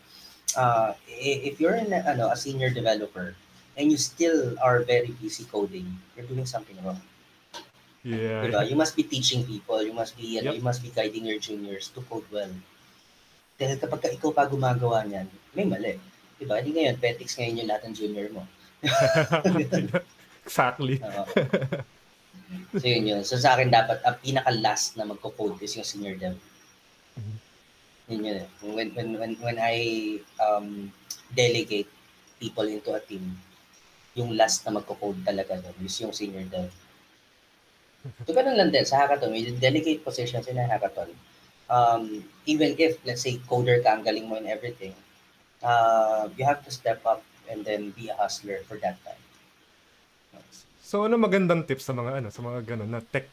I- 0.55 1.43
if 1.51 1.59
you're 1.59 1.75
in 1.75 1.91
a, 1.91 2.07
ano 2.07 2.31
a 2.31 2.37
senior 2.39 2.71
developer 2.71 3.35
and 3.75 3.91
you 3.91 3.99
still 3.99 4.55
are 4.63 4.87
very 4.87 5.11
busy 5.19 5.45
coding, 5.51 5.91
you're 6.15 6.29
doing 6.29 6.47
something 6.47 6.79
wrong. 6.87 7.01
yeah. 8.07 8.47
Diba? 8.47 8.63
You 8.63 8.77
must 8.79 8.95
be 8.95 9.03
teaching 9.03 9.43
people, 9.43 9.83
you 9.83 9.93
must 9.93 10.15
be 10.15 10.39
ano, 10.39 10.55
Yep. 10.55 10.57
you 10.61 10.65
must 10.65 10.81
be 10.81 10.95
guiding 10.95 11.27
your 11.27 11.43
juniors 11.43 11.91
to 11.93 12.01
code 12.07 12.25
well. 12.31 12.53
Dahil 13.59 13.81
kapag 13.81 14.01
ka 14.05 14.09
ikaw 14.13 14.31
pa 14.31 14.47
gumagawa 14.47 15.03
niyan, 15.03 15.27
may 15.57 15.67
mali. 15.67 15.97
Diba? 16.37 16.61
Hindi 16.61 16.77
ngayon, 16.79 16.97
petics 17.01 17.35
ngayon 17.41 17.65
yung 17.65 17.69
lahat 17.73 17.83
ng 17.89 17.95
junior 17.97 18.29
mo. 18.31 18.45
exactly. 20.47 21.01
Oo. 21.05 21.25
so 22.79 22.85
yun 22.87 23.05
yun. 23.09 23.23
So 23.27 23.35
sa 23.41 23.57
akin 23.59 23.73
dapat, 23.73 23.99
ang 24.07 24.17
pinaka-last 24.23 24.95
na 24.95 25.09
magko-code 25.09 25.59
is 25.61 25.75
yung 25.75 25.89
senior 25.89 26.15
dev. 26.15 26.37
Mhm. 27.19 27.37
Yun 28.09 28.23
yun. 28.23 28.47
When, 28.63 28.89
when, 28.95 29.09
when, 29.19 29.33
when 29.43 29.59
I 29.59 29.77
um, 30.39 30.93
delegate 31.35 31.91
people 32.39 32.67
into 32.69 32.95
a 32.95 33.01
team, 33.01 33.37
yung 34.15 34.37
last 34.37 34.65
na 34.65 34.73
magko-code 34.73 35.21
talaga 35.27 35.61
doon 35.61 35.77
is 35.85 36.01
yung 36.01 36.15
senior 36.15 36.47
dev. 36.49 36.73
So 38.25 38.33
ganun 38.33 38.57
lang 38.57 38.71
din 38.71 38.87
sa 38.87 39.05
hackathon, 39.05 39.35
may 39.35 39.45
delegate 39.59 40.07
positions 40.07 40.47
in 40.47 40.57
a 40.57 40.65
hackathon. 40.65 41.11
Um, 41.67 42.23
even 42.47 42.79
if, 42.79 43.03
let's 43.03 43.27
say, 43.27 43.43
coder 43.51 43.83
ka, 43.83 43.99
ang 43.99 44.07
galing 44.07 44.31
mo 44.31 44.39
in 44.39 44.47
everything, 44.47 44.95
uh, 45.67 46.31
you 46.39 46.47
have 46.47 46.63
to 46.63 46.71
step 46.71 47.03
up 47.03 47.27
and 47.51 47.67
then 47.67 47.91
be 47.91 48.07
a 48.09 48.15
hustler 48.15 48.63
for 48.71 48.79
that 48.79 48.97
time. 49.03 49.23
So 50.87 51.03
ano 51.03 51.19
magandang 51.19 51.67
tips 51.67 51.83
sa 51.83 51.99
mga 51.99 52.23
ano, 52.23 52.29
sa 52.31 52.47
mga 52.47 52.63
ganun 52.63 52.87
na 52.87 53.03
tech 53.03 53.27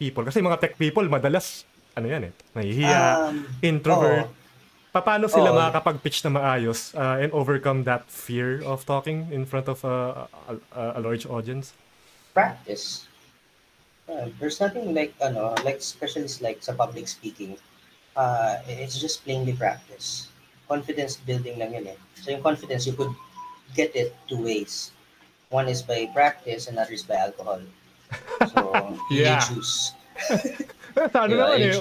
people? 0.00 0.24
Kasi 0.24 0.40
mga 0.40 0.56
tech 0.56 0.74
people 0.80 1.04
madalas 1.04 1.68
ano 1.94 2.06
yan 2.06 2.22
eh, 2.28 2.32
nahihiya, 2.54 3.02
Um, 3.30 3.46
introvert. 3.62 4.26
oo. 4.26 4.42
Paano 4.94 5.26
sila 5.26 5.50
Oo. 5.50 5.58
makakapag-pitch 5.58 6.22
na 6.22 6.30
maayos 6.30 6.94
uh, 6.94 7.18
and 7.18 7.34
overcome 7.34 7.82
that 7.82 8.06
fear 8.06 8.62
of 8.62 8.86
talking 8.86 9.26
in 9.34 9.42
front 9.42 9.66
of 9.66 9.82
a, 9.82 10.30
a, 10.46 10.54
a 10.94 11.00
large 11.02 11.26
audience? 11.26 11.74
practice. 12.34 13.06
Uh, 14.10 14.26
there's 14.42 14.58
nothing 14.58 14.90
like 14.94 15.14
ano, 15.22 15.54
like 15.62 15.78
especially 15.78 16.26
like 16.42 16.58
sa 16.62 16.74
public 16.74 17.06
speaking. 17.06 17.54
Uh, 18.18 18.58
it's 18.66 18.98
just 18.98 19.22
plainly 19.22 19.54
practice. 19.54 20.28
Confidence 20.66 21.16
building 21.22 21.58
lang 21.62 21.74
yun 21.74 21.86
eh. 21.94 21.98
So 22.18 22.30
yung 22.34 22.42
confidence, 22.42 22.86
you 22.86 22.94
could 22.94 23.14
get 23.74 23.94
it 23.94 24.14
two 24.26 24.42
ways. 24.42 24.90
One 25.48 25.70
is 25.70 25.82
by 25.82 26.10
practice, 26.10 26.66
and 26.66 26.74
other 26.78 26.90
is 26.90 27.06
by 27.06 27.14
alcohol. 27.22 27.62
So, 28.50 28.58
Yeah. 29.10 29.38
you 29.38 29.62
choose. 29.62 29.94
Sa 30.94 31.26
ano 31.26 31.32
Diba? 31.34 31.44
naman 31.50 31.58
eh, 31.58 31.78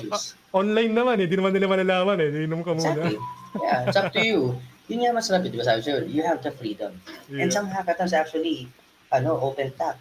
online 0.54 0.92
naman 0.94 1.16
eh, 1.22 1.28
di 1.30 1.36
naman 1.38 1.54
nila 1.54 1.70
malalaman 1.70 2.18
eh, 2.18 2.46
inom 2.50 2.66
ka 2.66 2.74
muna. 2.74 2.98
Exactly. 2.98 3.18
Yeah, 3.62 3.80
it's 3.86 3.98
up 3.98 4.10
to 4.14 4.22
you. 4.26 4.58
Yun 4.90 5.00
nga 5.06 5.16
masarap, 5.16 5.46
di 5.48 5.56
ba 5.56 5.64
sabi 5.64 5.80
sa'yo, 5.86 6.04
you 6.10 6.26
have 6.26 6.42
the 6.44 6.52
freedom. 6.52 6.92
And 7.32 7.48
Yeah. 7.48 7.56
some 7.56 7.70
hackathons 7.72 8.12
actually, 8.12 8.68
ano, 9.14 9.38
open 9.40 9.72
tap. 9.78 9.96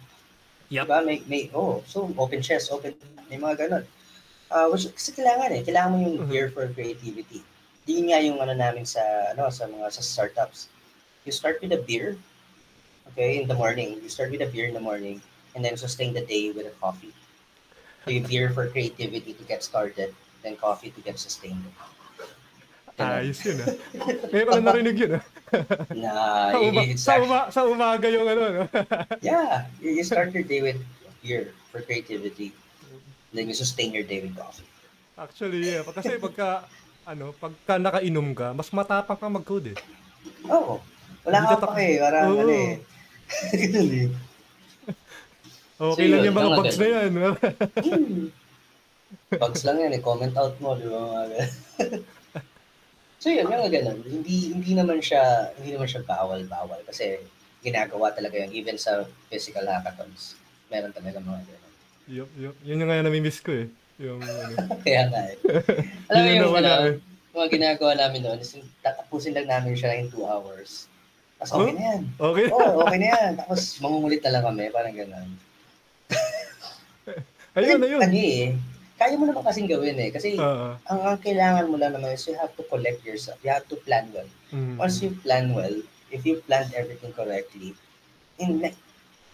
Yep. 0.73 0.89
Diba? 0.89 0.97
May, 1.05 1.17
may, 1.29 1.41
oh, 1.53 1.85
so 1.85 2.09
open 2.17 2.41
chess, 2.41 2.67
open, 2.73 2.97
may 3.29 3.37
mga 3.37 3.69
ganun. 3.69 3.85
Uh, 4.51 4.67
which, 4.73 4.89
kasi 4.91 5.13
kailangan 5.13 5.53
eh, 5.55 5.61
kailangan 5.63 5.89
mo 5.93 5.97
yung 6.03 6.17
gear 6.27 6.49
for 6.49 6.67
creativity. 6.73 7.45
Di 7.85 8.01
nga 8.09 8.19
yung 8.19 8.41
ano 8.41 8.53
namin 8.57 8.83
sa, 8.83 9.01
ano, 9.31 9.47
sa 9.53 9.69
mga, 9.69 9.87
sa 9.93 10.01
startups. 10.03 10.67
You 11.23 11.31
start 11.31 11.61
with 11.63 11.71
a 11.71 11.79
beer, 11.79 12.19
okay, 13.13 13.39
in 13.39 13.47
the 13.47 13.55
morning. 13.55 14.01
You 14.03 14.09
start 14.11 14.33
with 14.33 14.43
a 14.43 14.49
beer 14.51 14.67
in 14.67 14.75
the 14.75 14.83
morning, 14.83 15.23
and 15.55 15.63
then 15.63 15.77
sustain 15.79 16.11
the 16.11 16.25
day 16.25 16.51
with 16.51 16.67
a 16.67 16.75
coffee. 16.83 17.15
You 18.03 18.19
beer 18.27 18.51
for 18.51 18.67
creativity 18.67 19.31
to 19.31 19.43
get 19.47 19.63
started, 19.63 20.11
then 20.43 20.59
coffee 20.59 20.91
to 20.91 21.01
get 21.01 21.15
sustained. 21.15 21.63
Ayos 22.99 23.41
yun 23.41 23.57
ah. 23.63 23.73
Ngayon 24.29 24.47
lang 24.53 24.63
narinig 24.69 24.97
yun 24.99 25.11
ah. 25.17 25.23
Na, 25.95 26.11
Sa, 26.53 26.57
uma- 26.61 26.83
it's 26.85 27.01
sa, 27.01 27.11
actually- 27.17 27.25
uma- 27.25 27.49
sa 27.49 27.61
umaga 27.65 28.07
yung 28.11 28.27
ano. 28.27 28.41
no? 28.53 28.63
Yeah, 29.23 29.65
you, 29.81 30.03
start 30.05 30.29
your 30.35 30.43
day 30.45 30.61
with 30.61 30.77
beer 31.23 31.55
for 31.71 31.81
creativity. 31.81 32.53
Then 33.33 33.49
you 33.49 33.55
sustain 33.57 33.95
your 33.97 34.05
day 34.05 34.21
with 34.21 34.37
coffee. 34.37 34.67
Actually, 35.17 35.65
yeah. 35.65 35.81
Kasi 35.87 36.21
pagka, 36.21 36.69
ano, 37.07 37.33
pagka 37.33 37.81
nakainom 37.81 38.35
ka, 38.37 38.53
mas 38.53 38.69
matapang 38.69 39.17
ka 39.17 39.25
mag-code 39.25 39.73
eh. 39.73 39.77
Oo. 40.53 40.77
Oh, 40.77 40.79
wala 41.25 41.37
Hindi 41.39 41.49
ka 41.49 41.57
pa 41.65 41.73
eh. 41.81 41.95
Parang 41.97 42.29
Oo. 42.29 42.41
ano 42.45 42.53
eh. 42.53 42.73
Ganun 45.83 45.91
eh. 45.91 45.93
Okay 45.93 46.05
So, 46.05 46.07
lang 46.07 46.21
yun, 46.23 46.27
yung 46.27 46.37
mga 46.37 46.47
mga 46.47 46.57
bugs 46.57 46.77
na 46.79 46.87
yan. 46.87 47.11
Bugs 49.33 49.61
lang 49.65 49.77
yan 49.81 49.93
eh. 49.93 50.01
Comment 50.01 50.35
out 50.37 50.55
mo, 50.61 50.77
di 50.77 50.87
ba? 50.87 50.99
Mga 51.01 51.25
ganun. 51.27 51.51
so 53.21 53.27
yun, 53.29 53.45
yung 53.45 53.73
ganun. 53.73 53.99
Hindi, 54.05 54.35
hindi 54.53 54.71
naman 54.73 54.99
siya, 55.01 55.53
hindi 55.57 55.73
naman 55.73 55.89
siya 55.89 56.05
bawal-bawal. 56.05 56.81
Kasi 56.85 57.17
ginagawa 57.61 58.13
talaga 58.13 58.37
yun. 58.39 58.51
Even 58.53 58.77
sa 58.77 59.03
physical 59.27 59.65
hackathons. 59.65 60.37
Meron 60.71 60.93
talaga 60.93 61.19
mga 61.19 61.41
ganun. 61.45 61.71
yun, 62.03 62.29
yun, 62.35 62.53
yun 62.63 62.79
yung 62.83 62.87
nga 62.89 62.99
yung 62.99 63.07
namimiss 63.07 63.39
ko 63.39 63.51
eh. 63.53 63.67
Yung, 64.01 64.19
ano, 64.19 64.55
Kaya 64.85 65.07
nga 65.09 65.21
eh. 65.29 65.35
Alam 66.09 66.19
mo 66.19 66.27
yun 66.29 66.39
yung, 66.41 66.55
ano, 66.57 66.71
eh. 66.89 66.95
mga 67.33 67.47
ginagawa 67.49 67.91
namin 67.97 68.21
noon 68.25 68.39
is 68.41 68.53
tatapusin 68.81 69.33
lang 69.33 69.47
namin 69.49 69.73
siya 69.77 69.97
in 69.97 70.09
two 70.09 70.25
hours. 70.25 70.85
Tapos 71.39 71.51
Huh? 71.53 71.65
okay 71.65 71.73
na 71.75 71.83
yan. 71.91 72.01
Okay? 72.17 72.47
Oo, 72.49 72.69
okay 72.83 72.97
na 72.99 73.07
yan. 73.09 73.31
Tapos 73.37 73.61
mangungulit 73.79 74.21
na 74.23 74.31
lang 74.37 74.43
kami, 74.45 74.63
parang 74.69 74.95
gano'n. 74.95 75.29
Ayun 77.53 77.79
na 77.79 77.87
yun. 77.87 78.01
Ano 78.01 78.17
eh, 78.17 78.57
kaya 78.97 79.13
mo 79.17 79.25
naman 79.29 79.45
kasing 79.45 79.69
gawin 79.69 79.97
eh. 79.97 80.09
Kasi 80.09 80.37
Oo. 80.37 80.77
ang, 80.89 80.99
ang 81.05 81.17
kailangan 81.21 81.69
mo 81.69 81.77
lang 81.77 81.93
naman 81.93 82.13
is 82.13 82.25
you 82.25 82.37
have 82.37 82.53
to 82.57 82.65
collect 82.65 83.05
yourself. 83.05 83.37
You 83.45 83.53
have 83.53 83.67
to 83.69 83.77
plan 83.85 84.09
well. 84.13 84.29
Mm. 84.49 84.77
Once 84.77 85.01
you 85.01 85.13
plan 85.21 85.53
well, 85.53 85.73
if 86.09 86.25
you 86.25 86.41
planned 86.45 86.73
everything 86.73 87.13
correctly, 87.13 87.77
in 88.41 88.61
like 88.61 88.77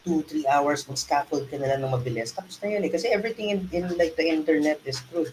two, 0.03 0.23
three 0.27 0.47
hours, 0.47 0.88
mag-scaffold 0.88 1.47
ka 1.47 1.55
na 1.59 1.75
lang 1.75 1.83
ng 1.83 1.91
mabilis. 1.91 2.35
Tapos 2.35 2.59
na 2.59 2.71
yun 2.71 2.83
eh. 2.83 2.91
Kasi 2.91 3.11
everything 3.11 3.51
in, 3.51 3.59
in 3.71 3.85
like 3.95 4.15
the 4.19 4.27
internet 4.27 4.79
is 4.83 4.99
truth. 5.11 5.31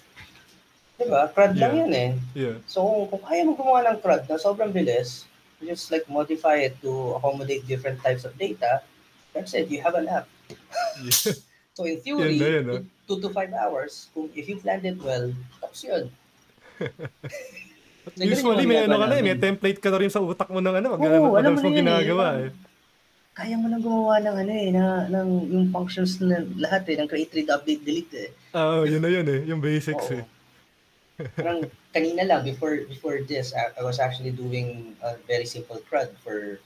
Diba? 0.97 1.29
CRUD 1.35 1.61
lang 1.61 1.73
Yeah. 1.77 1.83
yan 1.85 1.93
eh. 1.93 2.11
Yeah. 2.33 2.57
So, 2.65 3.07
kung 3.13 3.21
kaya 3.21 3.45
mo 3.45 3.53
gumawa 3.53 3.85
ng 3.93 4.01
CRUD 4.01 4.31
na 4.31 4.41
sobrang 4.41 4.73
bilis, 4.73 5.29
you 5.61 5.69
just 5.69 5.89
like 5.93 6.09
modify 6.09 6.57
it 6.61 6.77
to 6.81 7.17
accommodate 7.21 7.69
different 7.69 8.01
types 8.01 8.25
of 8.25 8.33
data, 8.41 8.81
that's 9.33 9.53
it, 9.53 9.69
you 9.69 9.81
have 9.85 9.97
an 9.97 10.09
app. 10.09 10.29
yeah. 11.05 11.37
So, 11.77 11.85
in 11.85 12.01
theory, 12.01 12.41
Yan 12.41 12.41
na 12.41 12.49
yun, 12.49 12.65
ah. 12.65 12.73
two, 12.81 12.83
two 13.05 13.19
to 13.21 13.29
five 13.29 13.53
hours, 13.53 14.09
kung 14.17 14.33
if 14.33 14.49
you 14.49 14.57
planned 14.57 14.89
it 14.89 14.97
well, 14.97 15.29
tapos 15.61 15.85
yun. 15.85 16.05
So, 16.81 18.25
Usually 18.33 18.65
may 18.65 18.89
ano 18.89 18.97
ginagawa 18.97 19.05
ka 19.05 19.07
na 19.13 19.17
eh, 19.21 19.23
may 19.29 19.37
template 19.37 19.81
ka 19.85 19.93
na 19.93 20.01
rin 20.01 20.09
sa 20.09 20.25
utak 20.25 20.49
mo 20.49 20.65
ng 20.65 20.73
ano, 20.81 20.97
Oo, 20.97 21.05
oh, 21.05 21.37
alam 21.37 21.53
mo 21.53 21.61
yun 21.61 21.77
eh. 21.77 21.81
ginagawa 21.85 22.27
eh. 22.41 22.51
Kaya 23.37 23.61
mo 23.61 23.69
lang 23.69 23.85
gumawa 23.85 24.17
ng 24.25 24.37
ano 24.41 24.53
eh, 24.57 24.69
na, 24.73 25.05
ng, 25.13 25.29
yung 25.53 25.67
functions 25.69 26.17
na 26.25 26.41
lahat 26.57 26.89
eh, 26.89 26.97
ng 26.97 27.09
create, 27.13 27.37
read, 27.37 27.53
update, 27.53 27.85
delete 27.85 28.15
eh. 28.17 28.31
Oo, 28.57 28.89
yun 28.89 29.05
na 29.05 29.13
yun 29.13 29.29
eh, 29.29 29.45
yung 29.45 29.61
basics 29.61 30.09
Oo. 30.09 30.17
eh. 30.17 30.25
Parang 31.37 31.61
kanina 31.97 32.25
lang, 32.25 32.41
before 32.41 32.89
before 32.89 33.21
this, 33.21 33.53
I, 33.53 33.77
I 33.77 33.83
was 33.85 34.01
actually 34.01 34.33
doing 34.33 34.97
a 35.05 35.21
very 35.29 35.45
simple 35.45 35.77
CRUD 35.85 36.09
for 36.25 36.57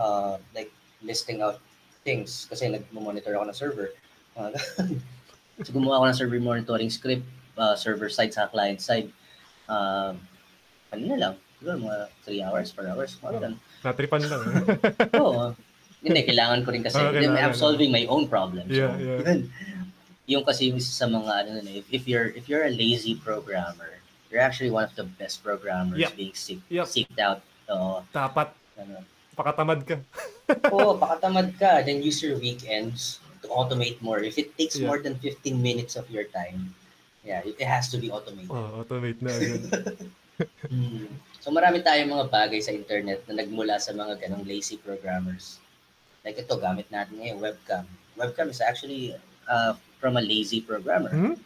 uh, 0.00 0.40
like 0.56 0.72
listing 1.04 1.44
out 1.44 1.60
things 2.00 2.48
kasi 2.48 2.72
nag-monitor 2.72 3.36
ako 3.36 3.44
ng 3.52 3.60
server. 3.60 3.92
Uh, 4.34 4.50
so 5.64 5.70
gumawa 5.70 6.02
ako 6.02 6.04
ng 6.10 6.18
server 6.18 6.40
monitoring 6.42 6.90
script, 6.90 7.24
uh, 7.58 7.74
server 7.78 8.10
side 8.10 8.34
sa 8.34 8.46
client 8.50 8.82
side. 8.82 9.08
Um, 9.70 10.18
kanina 10.90 11.14
lang, 11.18 11.34
siguro 11.58 11.78
mga 11.80 11.98
3 12.26 12.46
hours, 12.46 12.68
4 12.74 12.90
hours, 12.90 13.10
mga 13.22 13.32
ganun. 13.40 13.54
Natripan 13.82 14.22
lang 14.26 14.42
eh. 14.42 15.18
Oo. 15.22 15.54
Hindi, 16.04 16.20
kailangan 16.28 16.60
ko 16.64 16.68
rin 16.74 16.84
kasi. 16.84 17.00
Then, 17.00 17.32
kailangan. 17.32 17.48
I'm 17.48 17.56
solving 17.56 17.88
my 17.88 18.04
own 18.12 18.28
problems. 18.28 18.68
Yeah, 18.68 18.92
so, 18.92 19.00
yeah. 19.00 19.20
Yun. 19.24 19.40
Yung 20.24 20.44
kasi 20.44 20.72
yung 20.72 20.80
sa 20.80 21.08
mga 21.08 21.32
ano 21.44 21.50
na, 21.64 21.72
if, 21.72 21.84
if 21.88 22.04
you're 22.08 22.32
if 22.32 22.48
you're 22.48 22.64
a 22.64 22.72
lazy 22.72 23.16
programmer, 23.16 24.00
you're 24.28 24.40
actually 24.40 24.72
one 24.72 24.84
of 24.84 24.92
the 24.96 25.04
best 25.16 25.40
programmers 25.44 26.00
Yep. 26.00 26.16
being 26.16 26.36
seek, 26.36 26.60
Yep. 26.68 26.86
seeked 26.88 27.18
out. 27.20 27.40
So, 27.64 28.04
Dapat 28.12 28.52
ano, 28.76 29.04
pakatamad 29.32 29.80
ka. 29.84 29.96
Oo, 30.72 30.96
pakatamad 31.02 31.56
ka. 31.56 31.80
Then 31.84 32.04
use 32.04 32.20
your 32.20 32.36
weekends 32.36 33.20
to 33.44 33.48
automate 33.52 34.00
more. 34.00 34.24
If 34.24 34.40
it 34.40 34.56
takes 34.56 34.80
Yeah. 34.80 34.88
more 34.88 34.98
than 35.04 35.20
15 35.20 35.60
minutes 35.60 36.00
of 36.00 36.08
your 36.08 36.24
time, 36.32 36.72
yeah, 37.20 37.44
it, 37.44 37.60
has 37.60 37.92
to 37.92 38.00
be 38.00 38.08
automated. 38.08 38.48
Oh, 38.48 38.80
automate 38.80 39.20
na 39.20 39.30
agad. 39.30 40.00
Mm. 40.66 41.06
So 41.38 41.54
marami 41.54 41.78
tayong 41.78 42.10
mga 42.10 42.26
bagay 42.26 42.58
sa 42.58 42.74
internet 42.74 43.22
na 43.30 43.38
nagmula 43.38 43.78
sa 43.78 43.94
mga 43.94 44.18
ganong 44.18 44.42
lazy 44.42 44.74
programmers. 44.82 45.62
Like 46.26 46.42
ito, 46.42 46.58
gamit 46.58 46.90
natin 46.90 47.22
ngayon, 47.22 47.38
webcam. 47.38 47.86
Webcam 48.18 48.50
is 48.50 48.58
actually 48.58 49.14
uh, 49.46 49.78
from 50.02 50.18
a 50.18 50.24
lazy 50.26 50.58
programmer. 50.58 51.14
Hmm? 51.14 51.38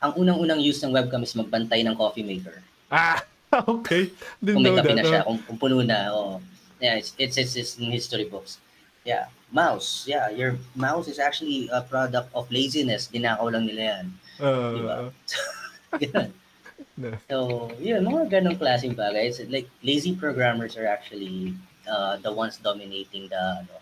Ang 0.00 0.12
unang-unang 0.16 0.64
use 0.64 0.80
ng 0.80 0.96
webcam 0.96 1.20
is 1.20 1.36
magbantay 1.36 1.84
ng 1.84 1.92
coffee 1.92 2.24
maker. 2.24 2.64
Ah, 2.88 3.20
okay. 3.76 4.08
Didn't 4.40 4.62
Kung 4.62 4.64
may 4.64 4.72
kape 4.72 4.96
na 4.96 5.04
siya, 5.04 5.20
kung, 5.28 5.44
kung 5.44 5.60
puno 5.60 5.84
na. 5.84 6.08
Oh. 6.16 6.40
Yeah, 6.80 6.96
it's, 6.96 7.12
it's, 7.20 7.36
it's, 7.36 7.52
it's 7.52 7.76
in 7.76 7.92
history 7.92 8.24
books. 8.32 8.56
Yeah. 9.04 9.28
Mouse. 9.50 10.04
Yeah, 10.06 10.28
your 10.30 10.58
mouse 10.74 11.06
is 11.06 11.18
actually 11.18 11.70
a 11.70 11.80
product 11.82 12.34
of 12.34 12.50
laziness. 12.50 13.06
Dinakaw 13.06 13.46
lang 13.52 13.64
nila 13.66 13.82
yan. 13.82 14.06
Ah, 14.42 14.70
Diba? 14.74 14.94
ah, 14.98 15.98
Ganun. 16.02 16.30
na. 17.00 17.16
So, 17.28 17.68
yun, 17.80 18.04
mga 18.04 18.40
ganong 18.40 18.58
klaseng 18.58 18.96
bagay. 18.96 19.28
It's 19.32 19.40
like, 19.48 19.68
lazy 19.80 20.12
programmers 20.16 20.76
are 20.76 20.84
actually 20.88 21.54
uh, 21.88 22.16
the 22.20 22.32
ones 22.32 22.56
dominating 22.58 23.28
the, 23.28 23.64
ano, 23.64 23.80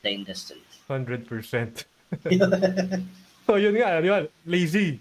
the 0.00 0.10
industry. 0.12 0.60
100%. 0.88 1.84
so, 3.46 3.56
yun 3.56 3.74
nga, 3.76 4.00
ba? 4.00 4.28
Lazy. 4.46 5.00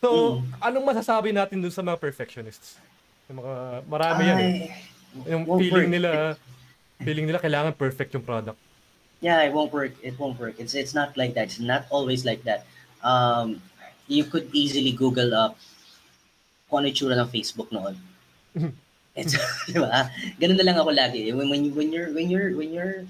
So, 0.00 0.40
Mm. 0.40 0.64
anong 0.64 0.86
masasabi 0.86 1.28
natin 1.30 1.60
dun 1.60 1.72
sa 1.72 1.84
mga 1.84 2.00
perfectionists? 2.00 2.80
Yung 3.28 3.44
mga, 3.44 3.54
marami 3.84 4.22
yan 4.24 4.38
eh. 4.38 4.46
Ay, 4.46 5.30
Yung 5.34 5.44
feeling 5.58 5.90
nila, 5.90 6.38
feeling 7.02 7.26
nila 7.28 7.42
kailangan 7.42 7.74
perfect 7.74 8.14
yung 8.14 8.24
product. 8.24 8.56
Yeah, 9.20 9.42
it 9.44 9.52
won't 9.52 9.72
work. 9.72 9.92
It 10.02 10.18
won't 10.18 10.40
work. 10.40 10.56
It's 10.58 10.74
it's 10.74 10.94
not 10.94 11.16
like 11.16 11.34
that. 11.36 11.52
It's 11.52 11.60
not 11.60 11.84
always 11.92 12.24
like 12.24 12.44
that. 12.44 12.64
Um, 13.04 13.60
you 14.08 14.24
could 14.24 14.48
easily 14.52 14.92
Google 14.92 15.34
up 15.36 15.60
kung 16.70 16.86
ano 16.86 16.90
ng 16.90 17.30
Facebook 17.30 17.70
noon. 17.74 17.98
It's, 19.14 19.34
di 19.66 19.78
ba? 19.78 20.10
Ganun 20.38 20.58
na 20.58 20.66
lang 20.66 20.78
ako 20.78 20.90
lagi. 20.94 21.30
When, 21.34 21.50
when, 21.50 21.66
you, 21.66 21.72
when 21.74 21.90
you're, 21.90 22.10
when 22.14 22.30
you're, 22.30 22.54
when 22.54 22.70
you're 22.70 23.02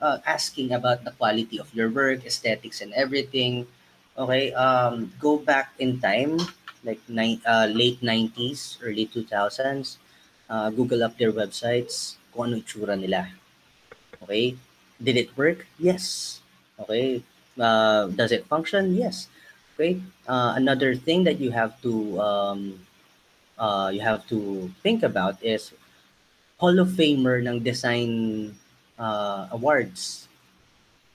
uh, 0.00 0.18
asking 0.28 0.72
about 0.72 1.04
the 1.04 1.12
quality 1.16 1.58
of 1.58 1.72
your 1.72 1.88
work, 1.88 2.24
aesthetics 2.24 2.80
and 2.80 2.92
everything, 2.92 3.66
okay, 4.16 4.52
um, 4.52 5.12
go 5.20 5.40
back 5.40 5.72
in 5.80 6.00
time, 6.00 6.36
like 6.84 7.00
ni- 7.08 7.40
uh, 7.48 7.66
late 7.66 8.00
90s, 8.04 8.76
early 8.84 9.08
2000s, 9.08 9.96
uh, 10.50 10.68
Google 10.70 11.02
up 11.02 11.16
their 11.16 11.32
websites, 11.32 12.20
kung 12.32 12.52
ano 12.52 12.60
yung 12.60 12.68
tsura 12.68 12.94
nila. 12.96 13.32
Okay? 14.20 14.56
Did 15.02 15.16
it 15.16 15.36
work? 15.36 15.66
Yes. 15.78 16.40
Okay. 16.78 17.22
Uh, 17.58 18.06
does 18.08 18.32
it 18.32 18.46
function? 18.46 18.94
Yes. 18.94 19.28
Okay. 19.74 20.00
Uh, 20.28 20.54
another 20.56 20.94
thing 20.94 21.24
that 21.24 21.40
you 21.40 21.50
have 21.50 21.80
to 21.82 22.20
um, 22.20 22.60
uh, 23.58 23.90
you 23.92 24.00
have 24.00 24.26
to 24.28 24.70
think 24.82 25.02
about 25.02 25.42
is 25.42 25.72
Hall 26.58 26.78
of 26.78 26.88
Famer 26.94 27.42
ng 27.42 27.60
design 27.60 28.54
uh, 28.98 29.48
awards. 29.50 30.28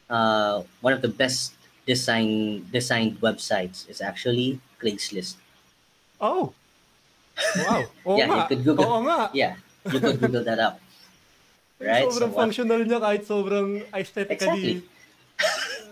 Uh, 0.10 0.64
one 0.82 0.94
of 0.94 1.02
the 1.02 1.08
best 1.12 1.54
design 1.86 2.66
designed 2.72 3.20
websites 3.22 3.88
is 3.90 4.02
actually 4.02 4.60
Craigslist. 4.82 5.36
Oh! 6.20 6.54
Wow! 7.58 7.86
Yeah, 8.18 8.28
you 8.34 8.44
could 8.50 8.64
Google- 8.66 8.86
Oo. 8.98 9.30
Yeah, 9.34 9.56
you 9.94 10.00
could 10.02 10.20
Google 10.20 10.44
that 10.44 10.60
up. 10.60 10.82
Right? 11.78 12.10
Sobrang 12.10 12.34
what- 12.34 12.42
functional 12.50 12.82
niya 12.82 13.00
kahit 13.02 13.24
sobrang 13.26 13.86
aesthetically. 13.94 14.82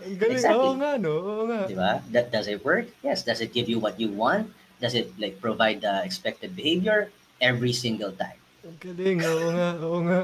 Ang 0.06 0.18
galing. 0.18 0.38
Exactly. 0.38 0.58
Oo 0.58 0.74
nga, 0.78 0.90
no? 0.98 1.14
Oo 1.18 1.42
nga. 1.50 1.60
Diba? 1.66 1.92
That, 2.14 2.30
does 2.30 2.46
it 2.46 2.62
work? 2.62 2.86
Yes. 3.02 3.22
Does 3.22 3.42
it 3.42 3.50
give 3.54 3.70
you 3.70 3.78
what 3.78 3.98
you 3.98 4.10
want? 4.10 4.50
Does 4.78 4.94
it 4.94 5.10
like 5.18 5.38
provide 5.42 5.82
the 5.82 6.02
expected 6.06 6.54
behavior 6.54 7.10
every 7.42 7.74
single 7.74 8.14
time? 8.14 8.38
Ang 8.66 8.78
galing. 8.82 9.18
Oo 9.22 9.48
nga. 9.54 9.70
Oo 9.82 9.98
nga. 10.06 10.20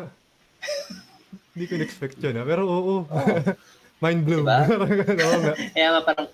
Hindi 1.53 1.65
ko 1.67 1.75
na-expect 1.79 2.17
yun, 2.23 2.35
ha? 2.39 2.45
Pero 2.47 2.63
oo. 2.67 2.95
Mind 4.03 4.23
blown. 4.27 4.43
Diba? 4.47 4.61
oo 5.27 5.39
nga. 5.47 5.55
Kaya 5.75 5.89
nga 5.95 6.03
parang 6.03 6.29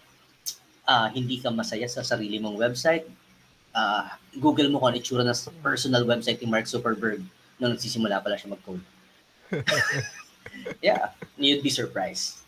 ah, 0.88 1.08
hindi 1.12 1.36
ka 1.40 1.52
masaya 1.52 1.84
sa 1.84 2.00
sarili 2.00 2.40
mong 2.40 2.56
website. 2.56 3.04
Ah, 3.76 4.16
Google 4.36 4.72
mo 4.72 4.80
kung 4.80 4.92
ano 4.92 5.00
itsura 5.00 5.24
ng 5.24 5.36
personal 5.60 6.04
website 6.08 6.40
ni 6.40 6.48
Mark 6.48 6.64
Zuckerberg 6.64 7.20
nung 7.60 7.76
nagsisimula 7.76 8.24
pala 8.24 8.40
siya 8.40 8.56
mag-code. 8.56 8.80
yeah, 10.84 11.12
you'd 11.36 11.62
be 11.62 11.70
surprised. 11.70 12.42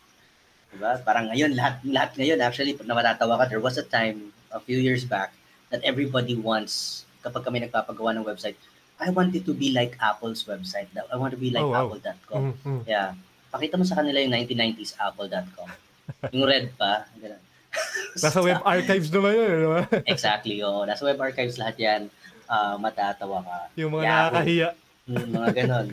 Diba? 0.71 1.03
Parang 1.03 1.27
ngayon, 1.27 1.51
lahat, 1.51 1.83
lahat 1.83 2.11
ngayon, 2.15 2.39
actually, 2.39 2.73
pag 2.73 2.87
namatatawa 2.87 3.43
ka, 3.43 3.45
there 3.51 3.59
was 3.59 3.75
a 3.75 3.83
time, 3.83 4.31
a 4.51 4.59
few 4.59 4.79
years 4.79 5.03
back, 5.03 5.35
that 5.69 5.83
everybody 5.83 6.35
wants, 6.35 7.03
kapag 7.23 7.43
kami 7.43 7.59
nagpapagawa 7.59 8.15
ng 8.15 8.23
website, 8.23 8.55
I 9.01 9.09
want 9.09 9.33
it 9.33 9.43
to 9.49 9.53
be 9.57 9.73
like 9.73 9.97
Apple's 9.97 10.45
website. 10.45 10.87
I 10.93 11.17
want 11.17 11.33
to 11.33 11.39
be 11.41 11.49
like 11.49 11.65
Oh, 11.65 11.73
wow. 11.73 11.89
apple.com. 11.89 12.53
Mm, 12.53 12.55
mm. 12.61 12.81
Yeah. 12.85 13.17
Pakita 13.49 13.75
mo 13.75 13.83
sa 13.83 13.97
kanila 13.97 14.21
yung 14.21 14.31
1990s 14.31 14.93
apple.com. 14.95 15.69
Yung 16.35 16.43
red 16.43 16.75
pa. 16.75 17.07
Nasa 18.19 18.43
web 18.45 18.59
archives 18.67 19.07
naman 19.07 19.31
yun, 19.31 19.47
di 19.63 19.67
ba? 19.69 19.81
Exactly, 20.03 20.59
oo. 20.59 20.83
Nasa 20.83 21.07
web 21.07 21.15
archives 21.23 21.55
lahat 21.55 21.79
yan. 21.79 22.01
Ah, 22.51 22.75
matatawa 22.75 23.39
ka. 23.39 23.57
Yung 23.79 23.95
mga 23.95 24.03
Yahoo. 24.03 24.19
nakakahiya. 24.27 24.69
Mm, 25.07 25.27
mga 25.31 25.49
ganon. 25.55 25.87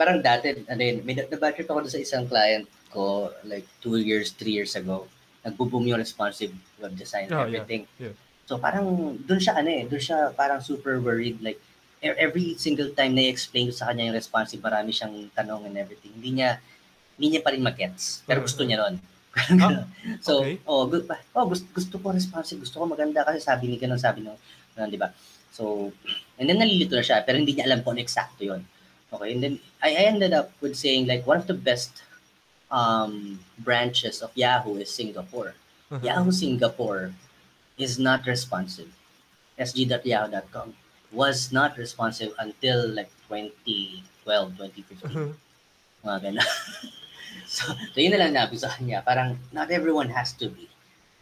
Parang 0.00 0.16
dati, 0.18 0.56
ano 0.64 0.80
yun, 0.80 1.04
may 1.04 1.12
na-budget 1.12 1.68
ako 1.68 1.84
sa 1.84 2.00
isang 2.00 2.24
client 2.24 2.64
ko 2.88 3.28
like 3.44 3.68
two 3.84 4.00
years, 4.00 4.32
three 4.32 4.56
years 4.56 4.72
ago. 4.72 5.04
Nagbo-boom 5.44 5.84
yung 5.84 6.00
responsive 6.00 6.52
web 6.80 6.96
design 6.96 7.28
and 7.28 7.36
Oh, 7.36 7.44
yeah. 7.44 7.60
everything. 7.60 7.84
Yeah. 8.00 8.16
So 8.48 8.56
parang 8.56 8.88
doon 9.20 9.38
siya 9.38 9.60
ano 9.60 9.68
eh, 9.68 9.84
doon 9.84 10.00
siya 10.00 10.32
parang 10.32 10.58
super 10.60 10.96
worried 10.98 11.38
like 11.38 11.60
e- 12.00 12.16
every 12.16 12.56
single 12.56 12.90
time 12.90 13.12
na 13.12 13.28
i-explain 13.28 13.68
ko 13.68 13.76
sa 13.76 13.92
kanya 13.92 14.08
yung 14.08 14.16
responsive, 14.16 14.58
marami 14.58 14.90
siyang 14.90 15.28
tanong 15.30 15.68
and 15.68 15.76
everything. 15.76 16.16
Hindi 16.16 16.40
niya 16.40 16.58
hindi 17.14 17.36
niya 17.36 17.44
pa 17.44 17.52
rin 17.52 17.60
magets. 17.60 18.24
Pero 18.24 18.40
gusto 18.40 18.64
niya 18.64 18.80
nun. 18.80 18.96
Ganun. 19.30 19.84
so, 20.24 20.40
okay. 20.40 20.56
oh, 20.64 20.88
gu- 20.88 21.04
oh, 21.36 21.44
gusto, 21.46 21.68
gusto 21.70 21.94
ko 22.00 22.10
responsive, 22.10 22.58
gusto 22.58 22.80
ko 22.80 22.88
maganda 22.88 23.20
kasi 23.22 23.38
sabi 23.38 23.68
ni 23.68 23.76
ganun, 23.76 24.00
sabi 24.00 24.24
nung, 24.24 24.40
ganun, 24.72 24.88
di 24.88 24.96
ba? 24.96 25.12
So, 25.52 25.92
and 26.34 26.48
then 26.48 26.56
nalilito 26.56 26.96
na 26.96 27.04
siya, 27.04 27.20
pero 27.22 27.36
hindi 27.36 27.52
niya 27.52 27.68
alam 27.68 27.84
kung 27.84 27.94
ano 27.94 28.02
eksakto 28.02 28.42
yun. 28.42 28.64
Okay, 29.12 29.32
and 29.32 29.42
then 29.42 29.54
I, 29.82 29.90
I 29.90 30.02
ended 30.06 30.32
up 30.32 30.52
with 30.60 30.76
saying 30.76 31.06
like 31.06 31.26
one 31.26 31.38
of 31.38 31.46
the 31.46 31.54
best 31.54 32.02
um, 32.70 33.40
branches 33.58 34.22
of 34.22 34.30
Yahoo 34.34 34.76
is 34.78 34.90
Singapore. 34.90 35.54
Uh-huh. 35.90 36.06
Yahoo 36.06 36.30
Singapore 36.30 37.12
is 37.78 37.98
not 37.98 38.26
responsive. 38.26 38.88
sg.yahoo.com 39.58 40.72
was 41.12 41.52
not 41.52 41.76
responsive 41.76 42.32
until 42.38 42.88
like 42.88 43.10
2012, 43.28 44.56
2015. 44.56 44.98
Uh-huh. 45.04 45.34
Mga 46.06 46.18
ganun. 46.22 46.46
so, 47.50 47.74
so, 47.74 47.98
yun 47.98 48.14
na 48.14 48.24
lang 48.24 48.32
nabi 48.38 48.56
sa 48.56 48.70
kanya. 48.70 49.02
Parang 49.02 49.36
not 49.50 49.70
everyone 49.74 50.08
has 50.08 50.32
to 50.38 50.48
be. 50.48 50.70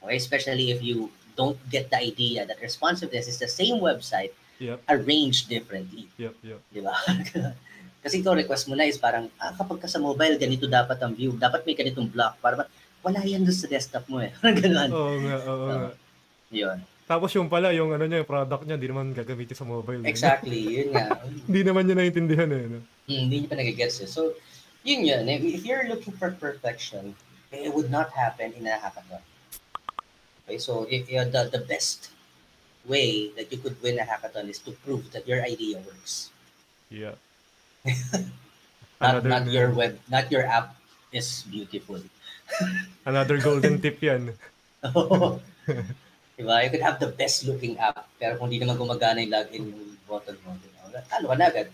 Okay? 0.05 0.17
Especially 0.17 0.71
if 0.71 0.85
you 0.85 1.09
don't 1.35 1.59
get 1.71 1.89
the 1.89 1.97
idea 1.97 2.45
that 2.45 2.61
responsiveness 2.61 3.27
is 3.27 3.41
the 3.41 3.49
same 3.49 3.81
website 3.81 4.37
Yep, 4.59 4.83
arranged 4.91 5.49
differently. 5.49 6.11
yep, 6.19 6.35
yep. 6.43 6.59
Di 6.75 6.83
ba? 6.83 6.91
Kasi 7.99 8.23
ito 8.23 8.31
request 8.31 8.67
mo 8.67 8.75
na 8.75 8.87
is 8.87 8.97
parang, 8.97 9.27
ah, 9.37 9.53
kapag 9.53 9.83
ka 9.83 9.89
sa 9.91 9.99
mobile, 9.99 10.39
ganito 10.39 10.65
dapat 10.65 10.99
ang 10.99 11.13
view. 11.13 11.35
Dapat 11.35 11.67
may 11.67 11.75
ganitong 11.75 12.07
block. 12.07 12.39
Para 12.39 12.55
ba- 12.57 12.71
wala 12.99 13.23
yan 13.23 13.43
doon 13.43 13.55
sa 13.55 13.67
desktop 13.67 14.07
mo 14.07 14.19
eh. 14.19 14.31
Parang 14.39 14.59
ganun. 14.59 14.91
Oo 14.91 15.15
nga, 15.19 15.37
oo 15.45 15.65
nga. 15.67 15.91
Yun. 16.51 16.79
Tapos 17.05 17.31
yung 17.33 17.49
pala, 17.49 17.73
yung 17.73 17.89
ano 17.91 18.05
niya, 18.05 18.21
yung 18.21 18.29
product 18.29 18.65
niya, 18.65 18.77
di 18.77 18.87
naman 18.87 19.11
gagamitin 19.13 19.57
sa 19.57 19.65
mobile. 19.65 20.03
eh. 20.05 20.11
Exactly. 20.11 20.61
Yun 20.83 20.93
nga. 20.93 21.17
Hindi 21.25 21.61
naman 21.63 21.83
niya 21.87 21.97
naintindihan 21.97 22.51
eh. 22.51 22.65
No? 22.69 22.79
Hmm, 23.09 23.21
hindi 23.25 23.37
niyo 23.41 23.49
pa 23.49 23.57
nagigets 23.57 24.03
eh. 24.03 24.11
So, 24.11 24.37
yun 24.85 25.03
yun. 25.05 25.25
If 25.27 25.65
you're 25.65 25.89
looking 25.89 26.13
for 26.15 26.31
perfection, 26.33 27.17
it 27.49 27.73
would 27.73 27.89
not 27.89 28.13
happen 28.13 28.53
in 28.53 28.69
a 28.69 28.77
hackathon. 28.77 29.25
Okay, 30.45 30.59
so 30.59 30.85
if 30.89 31.09
you're 31.09 31.25
the, 31.25 31.49
the 31.49 31.61
best 31.61 32.13
way 32.85 33.33
that 33.37 33.49
you 33.49 33.59
could 33.59 33.77
win 33.81 33.99
a 33.99 34.05
hackathon 34.05 34.49
is 34.49 34.61
to 34.61 34.73
prove 34.85 35.09
that 35.13 35.25
your 35.25 35.41
idea 35.41 35.81
works. 35.81 36.29
Yeah. 36.89 37.17
Not, 38.99 39.23
Another, 39.23 39.31
not 39.31 39.45
your 39.47 39.71
web, 39.71 39.95
not 40.11 40.27
your 40.27 40.43
app 40.43 40.75
is 41.15 41.47
beautiful. 41.47 42.03
another 43.07 43.39
golden 43.39 43.79
tip 43.79 44.03
yan. 44.03 44.35
diba? 46.35 46.55
You 46.67 46.71
could 46.71 46.83
have 46.83 46.99
the 46.99 47.15
best 47.15 47.47
looking 47.47 47.79
app, 47.79 48.11
pero 48.19 48.35
kung 48.43 48.51
di 48.51 48.59
naman 48.59 48.75
gumagana 48.75 49.23
yung 49.23 49.31
login 49.31 49.65
button 50.03 50.35
mo, 50.43 50.59
diba? 50.59 50.99
talo 51.07 51.31
ka 51.31 51.37
na 51.39 51.47
agad. 51.47 51.69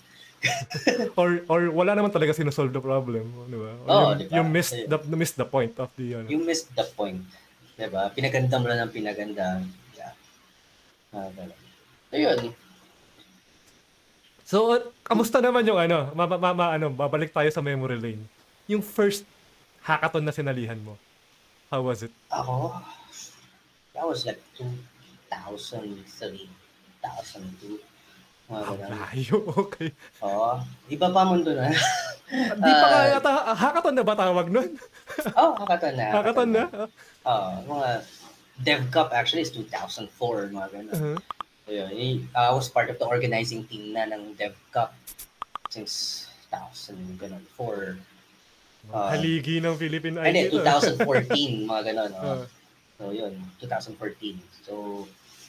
or 1.21 1.41
or 1.49 1.73
wala 1.73 1.97
naman 1.97 2.13
talaga 2.13 2.37
sinusolve 2.37 2.77
the 2.77 2.85
problem, 2.85 3.25
di 3.49 3.57
ba? 3.57 3.73
Oo, 3.89 4.13
you, 4.13 4.21
di 4.21 4.25
ba? 4.29 4.33
you 4.37 4.43
missed 4.45 4.77
the 4.77 4.99
you 5.01 5.17
missed 5.17 5.39
the 5.41 5.49
point 5.49 5.73
of 5.81 5.89
the 5.97 6.21
ano. 6.21 6.29
You 6.29 6.45
missed 6.45 6.69
the 6.77 6.85
point. 6.93 7.25
Diba? 7.81 8.13
Pinaganda 8.13 8.61
mo 8.61 8.69
lang 8.69 8.85
ng 8.85 8.93
pinaganda. 8.93 9.65
Yeah. 9.97 10.13
Ah, 11.11 11.33
ganun. 11.33 11.59
So, 12.13 12.17
yun. 12.21 12.53
So, 14.45 14.71
uh, 14.71 14.81
kamusta 15.01 15.41
naman 15.41 15.65
yung 15.65 15.81
ano, 15.81 16.13
ma, 16.13 16.25
ma, 16.27 16.53
ma- 16.53 16.73
ano, 16.73 16.93
babalik 16.93 17.33
tayo 17.33 17.49
sa 17.49 17.61
memory 17.61 17.97
lane. 17.97 18.23
Yung 18.67 18.85
first 18.85 19.25
hackathon 19.81 20.21
na 20.21 20.33
sinalihan 20.33 20.77
mo? 20.79 21.01
How 21.69 21.81
was 21.81 22.05
it? 22.05 22.13
Ako, 22.29 22.77
that 23.93 24.05
was 24.05 24.23
like 24.23 24.41
2003, 24.55 26.45
2002. 27.01 27.81
Mga 28.45 28.61
Ang 28.61 28.77
ganun. 28.77 28.93
layo, 29.01 29.37
okay. 29.65 29.89
Oo. 30.21 30.61
Iba 30.87 31.09
pa 31.09 31.25
mundo 31.25 31.51
na. 31.51 31.73
Di 32.61 32.71
pa 32.71 32.85
Ah. 32.85 32.91
kaya 32.91 33.07
yata, 33.17 33.33
hackathon 33.55 33.97
na 33.97 34.05
ba 34.05 34.15
tawag 34.15 34.53
nun? 34.53 34.77
oh, 35.41 35.53
hackathon 35.57 35.95
na. 35.97 36.07
Hackathon 36.13 36.51
na? 36.53 36.63
Oo, 37.25 37.49
mga 37.67 37.89
Dev 38.61 38.83
Cup 38.93 39.09
actually 39.11 39.43
is 39.43 39.51
2004, 39.51 40.53
mga 40.53 40.69
ganun. 40.71 40.93
Uh-huh. 40.93 41.17
So, 41.65 41.73
yun, 41.73 41.91
y- 41.97 42.25
I 42.37 42.53
was 42.53 42.69
part 42.69 42.93
of 42.93 43.01
the 43.01 43.09
organizing 43.09 43.65
team 43.65 43.97
na 43.97 44.05
ng 44.05 44.37
Dev 44.37 44.53
Cup 44.69 44.93
since 45.73 46.29
2000, 46.53 47.17
ganun, 47.17 47.45
4. 47.57 47.97
Ah. 48.93 49.17
Haligi 49.17 49.65
ng 49.65 49.81
Philippine 49.81 50.21
Hindi, 50.21 50.53
IT. 50.53 50.61
to. 50.61 50.61
2014, 50.61 51.65
mga 51.65 51.83
ganun. 51.89 52.13
Oh. 52.21 52.45
Ah. 52.45 52.45
So, 53.01 53.11
yun, 53.11 53.33
2014. 53.59 54.37
So, 54.61 55.05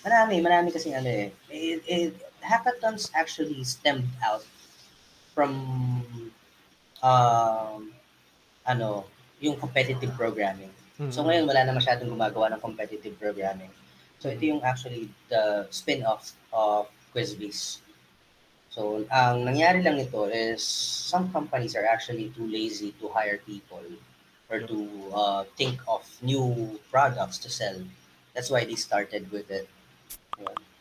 marami, 0.08 0.40
marami 0.40 0.72
kasi 0.72 0.96
ano 0.96 1.10
eh. 1.12 1.36
It, 1.52 1.80
it, 1.86 2.14
hackathons 2.40 3.12
actually 3.12 3.60
stemmed 3.68 4.08
out 4.24 4.46
from 5.36 5.52
um, 7.04 7.92
ano, 8.64 9.04
yung 9.44 9.60
competitive 9.60 10.16
programming. 10.16 10.72
Mhm. 10.96 11.12
So 11.12 11.28
ngayon 11.28 11.44
wala 11.44 11.68
na 11.68 11.76
masyadong 11.76 12.08
gumagawa 12.08 12.56
ng 12.56 12.62
competitive 12.64 13.20
programming. 13.20 13.70
So 14.20 14.32
ito 14.32 14.44
yung 14.46 14.64
actually 14.64 15.10
the 15.30 15.68
spin-off 15.70 16.34
of 16.54 16.88
Quizbiz. 17.14 17.80
So 18.70 19.08
ang 19.08 19.48
nangyari 19.48 19.80
lang 19.84 20.00
ito 20.00 20.28
is 20.28 20.64
some 20.64 21.32
companies 21.32 21.76
are 21.80 21.88
actually 21.88 22.32
too 22.36 22.44
lazy 22.44 22.92
to 23.00 23.08
hire 23.08 23.40
people 23.44 23.84
or 24.52 24.60
to 24.62 24.80
uh, 25.16 25.44
think 25.56 25.80
of 25.88 26.04
new 26.22 26.76
products 26.92 27.40
to 27.42 27.50
sell. 27.50 27.80
That's 28.36 28.52
why 28.52 28.68
they 28.68 28.76
started 28.76 29.32
with 29.32 29.50
it. 29.50 29.68
Yun. 30.38 30.75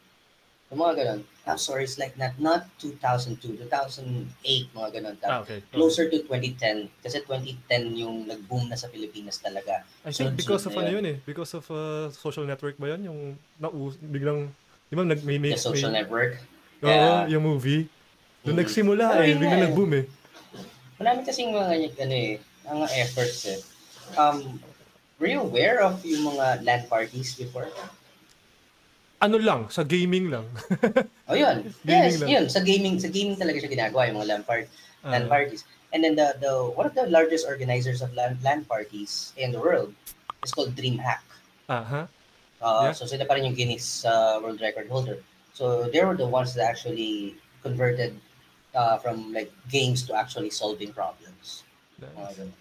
So 0.75 0.83
mga 0.83 0.95
ganun. 0.99 1.21
Ah, 1.47 1.55
sorry, 1.55 1.87
it's 1.87 2.03
like 2.03 2.19
not, 2.19 2.35
not 2.43 2.67
2002, 2.83 3.63
2008, 3.71 4.75
mga 4.75 4.89
ganun. 4.91 5.15
Ah, 5.23 5.47
okay. 5.47 5.63
Closer 5.71 6.11
to 6.11 6.27
2010. 6.27 6.91
Kasi 6.99 7.23
2010 7.23 7.95
yung 7.95 8.27
nag-boom 8.27 8.67
na 8.67 8.75
sa 8.75 8.91
Pilipinas 8.91 9.39
talaga. 9.39 9.87
I 10.03 10.11
think 10.11 10.35
So, 10.35 10.35
because 10.35 10.67
of 10.67 10.75
so, 10.75 10.83
ano 10.83 10.91
ayun. 10.91 11.05
yun 11.07 11.07
eh, 11.15 11.17
because 11.23 11.55
of 11.55 11.63
uh, 11.71 12.11
social 12.11 12.43
network 12.43 12.75
ba 12.75 12.97
yun? 12.97 13.07
Yung 13.07 13.19
na 13.63 13.71
biglang, 14.03 14.51
di 14.91 14.95
ba, 14.99 15.07
nag, 15.07 15.23
may, 15.23 15.39
may, 15.39 15.55
The 15.55 15.63
social 15.63 15.95
may, 15.95 16.03
network. 16.03 16.43
Oo, 16.83 16.91
Yeah. 16.91 17.31
yung 17.39 17.45
movie. 17.47 17.87
Doon 18.43 18.59
Mm. 18.59 18.61
nagsimula 18.67 19.05
Pero 19.15 19.23
eh, 19.23 19.29
yun 19.31 19.39
biglang 19.39 19.63
eh. 19.63 19.67
nag-boom 19.71 19.93
eh. 19.95 20.05
Marami 20.99 21.19
kasing 21.23 21.55
mga 21.55 21.65
ganyan, 21.71 21.93
ano 22.03 22.15
eh, 22.19 22.33
mga 22.67 22.87
efforts 22.99 23.41
eh. 23.47 23.61
Um, 24.19 24.59
were 25.23 25.31
you 25.31 25.39
aware 25.39 25.85
of 25.87 26.03
yung 26.03 26.35
mga 26.35 26.67
LAN 26.67 26.83
parties 26.91 27.39
before? 27.39 27.71
Ano 29.25 29.41
lang, 29.41 29.73
sa 29.73 29.81
gaming 29.83 30.29
lang. 30.29 30.45
Oh, 31.25 31.33
yun. 31.33 31.65
Gaming 31.89 32.13
yes, 32.13 32.21
lang. 32.21 32.29
yun. 32.29 32.45
Sa 32.53 32.61
gaming, 32.61 32.95
sa 33.01 33.09
gaming 33.09 33.41
talaga 33.41 33.57
siya 33.57 33.73
ginagawa, 33.73 34.05
yung 34.13 34.21
mga 34.21 34.29
LAN, 34.29 34.43
part, 34.45 34.69
LAN 35.01 35.25
Ah, 35.25 35.31
parties. 35.33 35.65
And 35.97 36.05
then 36.05 36.13
the, 36.13 36.37
the 36.37 36.53
one 36.75 36.85
of 36.85 36.93
the 36.93 37.09
largest 37.09 37.49
organizers 37.49 38.05
of 38.05 38.13
LAN, 38.13 38.37
LAN 38.45 38.69
parties 38.69 39.33
in 39.41 39.49
the 39.49 39.61
world 39.61 39.97
is 40.45 40.53
called 40.53 40.77
DreamHack. 40.77 41.25
Aha. 41.73 42.05
Uh, 42.61 42.89
Yeah. 42.89 42.93
So 42.93 43.05
sila 43.05 43.25
pa 43.25 43.37
rin 43.37 43.45
yung 43.45 43.57
Guinness 43.57 44.05
uh, 44.05 44.41
World 44.45 44.61
Record 44.61 44.89
holder. 44.89 45.21
So 45.57 45.89
they 45.89 46.05
were 46.05 46.17
the 46.17 46.29
ones 46.29 46.53
that 46.57 46.69
actually 46.69 47.37
converted 47.63 48.17
uh, 48.75 48.97
from 49.01 49.33
like 49.33 49.49
games 49.71 50.05
to 50.09 50.17
actually 50.17 50.51
solving 50.51 50.93
problems. 50.93 51.65
Nice. 51.97 52.37
ganun. 52.37 52.53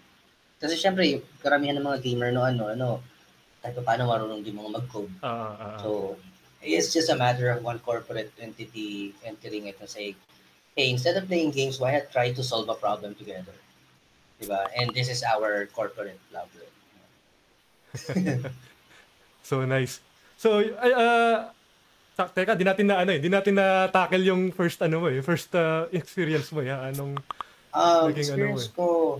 Kasi 0.60 0.80
syempre, 0.80 1.04
karamihan 1.44 1.76
ng 1.76 1.84
mga 1.84 2.00
gamer 2.00 2.32
no 2.32 2.44
ano, 2.44 2.72
ano, 2.72 2.88
kahit 3.60 3.76
pa 3.80 3.96
paano 3.96 4.08
marunong 4.08 4.40
din 4.40 4.56
mga 4.56 4.80
mag-code. 4.80 5.12
Ah, 5.20 5.52
ah. 5.56 5.76
So, 5.80 6.16
it's 6.64 6.92
just 6.92 7.08
a 7.08 7.16
matter 7.16 7.50
of 7.50 7.62
one 7.62 7.78
corporate 7.78 8.32
entity 8.40 9.14
entering 9.24 9.66
it 9.66 9.76
and 9.80 9.88
saying, 9.88 10.16
hey, 10.76 10.90
instead 10.90 11.16
of 11.16 11.28
playing 11.28 11.52
games, 11.52 11.78
why 11.78 11.92
not 11.92 12.10
try 12.10 12.32
to 12.32 12.42
solve 12.42 12.68
a 12.68 12.74
problem 12.74 13.14
together? 13.14 13.54
Diba? 14.40 14.66
And 14.76 14.90
this 14.96 15.08
is 15.08 15.22
our 15.22 15.66
corporate 15.70 16.18
problem. 16.32 16.66
So 19.44 19.60
nice. 19.68 20.00
So, 20.40 20.64
uh, 20.64 21.52
ta- 22.16 22.32
teka, 22.32 22.56
di 22.56 22.64
natin 22.64 22.88
na 22.88 23.04
ano 23.04 23.12
eh, 23.12 23.20
di 23.20 23.28
natin 23.28 23.60
na 23.60 23.92
tackle 23.92 24.24
yung 24.24 24.48
first 24.56 24.80
ano 24.80 25.04
mo 25.04 25.12
eh, 25.12 25.20
first 25.20 25.52
uh, 25.52 25.84
experience 25.92 26.48
mo 26.48 26.64
ya, 26.64 26.80
anong 26.88 27.20
Um, 27.74 28.14
Naging 28.14 28.38
ano 28.38 28.54
experience 28.54 28.66
ko, 28.70 29.18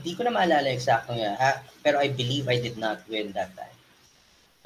hindi 0.00 0.10
ko 0.16 0.24
na 0.24 0.32
maalala 0.32 0.72
exactly 0.72 1.20
nga, 1.20 1.36
ah, 1.36 1.56
pero 1.84 2.00
I 2.00 2.08
believe 2.08 2.48
I 2.48 2.56
did 2.56 2.80
not 2.80 3.04
win 3.12 3.36
that 3.36 3.52
time. 3.52 3.75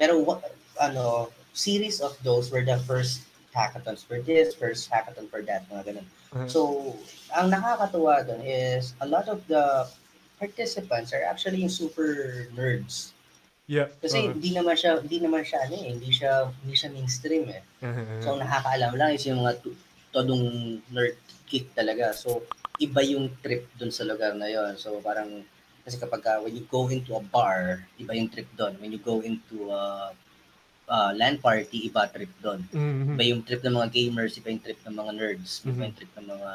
Pero 0.01 0.17
what, 0.17 0.41
ano, 0.81 1.29
series 1.53 2.01
of 2.01 2.17
those 2.25 2.49
were 2.49 2.65
the 2.65 2.81
first 2.89 3.21
hackathons 3.53 4.01
for 4.01 4.17
this, 4.17 4.57
first 4.57 4.89
hackathon 4.89 5.29
for 5.29 5.45
that, 5.45 5.69
mga 5.69 5.93
ganun. 5.93 6.07
uh, 6.33 6.49
So, 6.49 6.95
ang 7.29 7.53
nakakatuwa 7.53 8.25
doon 8.25 8.41
is 8.41 8.97
a 8.97 9.05
lot 9.05 9.29
of 9.29 9.45
the 9.45 9.85
participants 10.41 11.13
are 11.13 11.21
actually 11.21 11.61
yung 11.61 11.69
super 11.69 12.49
nerds. 12.57 13.13
yeah. 13.69 13.87
Kasi 14.01 14.25
uh, 14.25 14.33
hindi 14.33 14.57
naman 14.57 14.73
siya 14.73 14.97
hindi 14.99 15.21
naman 15.21 15.45
siya 15.45 15.69
ano 15.69 15.75
eh, 15.77 15.93
hindi 15.93 16.09
siya 16.09 16.49
hindi 16.65 16.73
siya 16.73 16.89
mainstream 16.89 17.45
eh. 17.53 17.61
So, 18.25 18.33
ang 18.33 18.41
nakakaalam 18.41 18.97
lang 18.97 19.13
is 19.13 19.23
yung 19.29 19.45
mga 19.45 19.61
todong 20.11 20.43
nerd 20.89 21.15
kick 21.45 21.69
talaga. 21.77 22.15
So, 22.17 22.41
iba 22.81 23.05
yung 23.05 23.29
trip 23.45 23.69
dun 23.77 23.93
sa 23.93 24.01
lugar 24.07 24.33
na 24.33 24.49
yon. 24.49 24.73
So, 24.81 24.97
parang, 25.05 25.45
kasi 25.81 25.97
kapag 25.97 26.21
ka, 26.21 26.33
when 26.41 26.53
you 26.53 26.65
go 26.69 26.87
into 26.87 27.15
a 27.15 27.23
bar, 27.23 27.83
iba 27.97 28.13
yung 28.13 28.29
trip 28.29 28.47
doon. 28.53 28.77
When 28.79 28.91
you 28.91 29.01
go 29.01 29.21
into 29.21 29.69
a, 29.69 30.13
a 30.87 30.97
LAN 31.13 31.37
party, 31.39 31.89
iba 31.89 32.05
trip 32.07 32.29
doon. 32.41 32.61
mhm. 32.69 33.15
Iba 33.17 33.23
yung 33.27 33.41
trip 33.41 33.61
ng 33.61 33.73
mga 33.73 33.89
gamers, 33.91 34.37
iba 34.37 34.49
yung 34.49 34.63
trip 34.63 34.79
ng 34.85 34.95
mga 34.95 35.11
nerds, 35.17 35.63
iba 35.63 35.73
Mhm. 35.73 35.83
yung 35.87 35.97
trip 35.97 36.11
ng 36.17 36.27
mga 36.29 36.51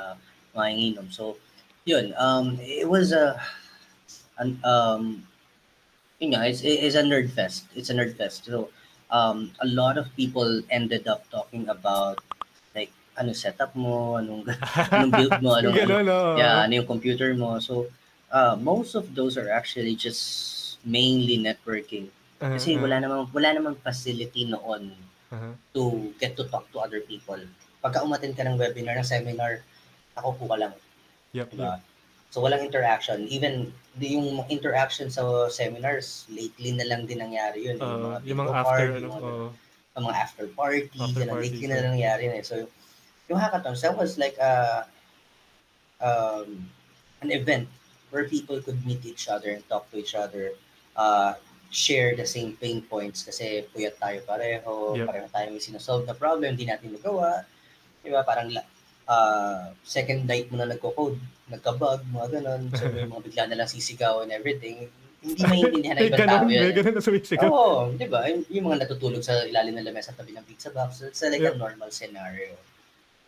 mga 0.57 0.67
inginom. 0.73 1.09
So, 1.13 1.37
yun, 1.85 2.17
um, 2.17 2.57
it 2.65 2.89
was 2.89 3.13
a, 3.13 3.37
an, 4.39 4.57
um, 4.65 5.21
yun 6.19 6.33
nga, 6.33 6.49
it's, 6.49 6.65
it's 6.65 6.97
a 6.97 7.05
nerd 7.05 7.29
fest. 7.31 7.69
It's 7.77 7.91
a 7.91 7.95
nerd 7.95 8.17
fest. 8.17 8.47
So, 8.47 8.71
um, 9.11 9.53
a 9.61 9.67
lot 9.67 9.99
of 9.99 10.09
people 10.17 10.63
ended 10.71 11.07
up 11.07 11.29
talking 11.31 11.69
about 11.69 12.19
like 12.75 12.91
ano 13.17 13.33
setup 13.33 13.77
mo, 13.77 14.17
anong 14.17 14.49
anong 14.93 15.13
build 15.13 15.37
mo, 15.45 15.55
anong, 15.61 15.77
ano, 15.77 15.95
oo. 16.01 16.37
yeah, 16.37 16.65
ano 16.65 16.73
yung 16.81 16.89
computer 16.89 17.33
mo. 17.37 17.61
So, 17.61 17.87
uh, 18.33 18.57
most 18.57 18.95
of 18.95 19.15
those 19.15 19.37
are 19.37 19.51
actually 19.51 19.95
just 19.95 20.79
mainly 20.85 21.39
networking. 21.39 22.09
Uh, 22.41 22.53
Kasi 22.55 22.77
uh, 22.77 22.83
wala 22.83 23.01
namang 23.01 23.29
wala 23.33 23.49
namang 23.55 23.77
facility 23.81 24.45
noon 24.45 24.93
uh-huh. 25.33 25.55
to 25.73 26.13
get 26.21 26.37
to 26.37 26.45
talk 26.49 26.69
to 26.73 26.79
other 26.79 27.01
people. 27.01 27.39
Pagka 27.83 28.03
umattend 28.03 28.37
ka 28.37 28.45
ng 28.45 28.59
webinar, 28.59 28.99
ng 28.99 29.07
seminar, 29.07 29.63
ako 30.17 30.37
po 30.37 30.45
ka 30.53 30.57
lang. 30.59 30.75
Yep, 31.33 31.53
yep. 31.53 31.55
Diba? 31.55 31.75
So 32.31 32.45
walang 32.45 32.67
interaction. 32.67 33.25
Even 33.33 33.73
yung 33.97 34.45
interaction 34.53 35.09
sa 35.09 35.49
seminars, 35.49 36.29
lately 36.29 36.77
na 36.77 36.85
lang 36.85 37.09
din 37.09 37.23
nangyari 37.23 37.73
yun. 37.73 37.81
Uh, 37.81 38.13
mga 38.13 38.19
yung 38.29 38.41
mga 38.45 38.53
after, 38.53 38.69
card, 38.69 38.91
ano, 38.93 39.01
yung 39.01 39.15
mga, 39.17 39.31
oo. 39.33 39.47
yung 39.97 40.05
mga 40.05 40.19
after 40.21 40.47
party, 40.53 40.99
After 41.01 41.21
ganun, 41.25 41.33
party, 41.33 41.45
lately 41.49 41.67
na 41.67 41.73
so- 41.73 41.81
lang 41.81 41.93
nangyari 41.97 42.25
na. 42.29 42.37
eh. 42.37 42.45
So 42.45 42.55
yung 43.27 43.41
hackathons, 43.41 43.81
that 43.81 43.97
was 43.97 44.21
like 44.21 44.37
a, 44.37 44.85
um, 45.99 46.69
an 47.25 47.33
event 47.33 47.67
where 48.11 48.25
people 48.25 48.59
could 48.61 48.79
meet 48.83 49.03
each 49.05 49.27
other 49.27 49.51
and 49.51 49.63
talk 49.67 49.91
to 49.91 49.97
each 49.97 50.15
other, 50.15 50.53
uh, 50.95 51.35
share 51.69 52.15
the 52.15 52.25
same 52.25 52.55
pain 52.55 52.81
points 52.81 53.23
kasi 53.23 53.67
puyat 53.71 53.99
tayo 53.99 54.23
pareho, 54.23 54.95
Yep. 54.95 55.07
pareho 55.07 55.27
tayo 55.29 55.47
may 55.51 55.59
sinosolve 55.59 56.07
na 56.07 56.15
problem, 56.15 56.55
hindi 56.55 56.65
natin 56.65 56.95
magawa. 56.95 57.43
Di 58.01 58.09
ba? 58.09 58.23
Parang 58.23 58.49
uh, 59.07 59.75
second 59.83 60.25
night 60.25 60.47
mo 60.49 60.57
na 60.57 60.71
nagko-code, 60.71 61.19
nagka-bug, 61.49 62.07
mga 62.07 62.29
ganun. 62.39 62.63
So 62.73 62.87
may 62.89 63.05
mga 63.11 63.23
bigla 63.23 63.45
na 63.51 63.57
lang 63.59 63.69
sisigaw 63.69 64.23
and 64.23 64.31
everything. 64.31 64.87
Hindi 65.19 65.43
maintindihan 65.43 65.99
ng 65.99 66.07
ibang 66.07 66.23
tao 66.23 66.47
yun. 66.47 66.63
may 66.63 66.71
ganun 66.71 66.95
na 66.95 67.03
sumisigaw. 67.03 67.49
Oo, 67.51 67.91
di 67.93 68.07
ba? 68.07 68.31
Yung, 68.31 68.47
yung 68.47 68.65
mga 68.71 68.87
natutulog 68.87 69.21
sa 69.21 69.43
ilalim 69.43 69.75
ng 69.75 69.83
lamesa 69.85 70.15
tabi 70.15 70.31
ng 70.31 70.47
pizza 70.47 70.71
box, 70.71 71.03
it's 71.03 71.19
like 71.21 71.43
Yeah. 71.43 71.51
a 71.51 71.59
normal 71.59 71.91
scenario. 71.91 72.55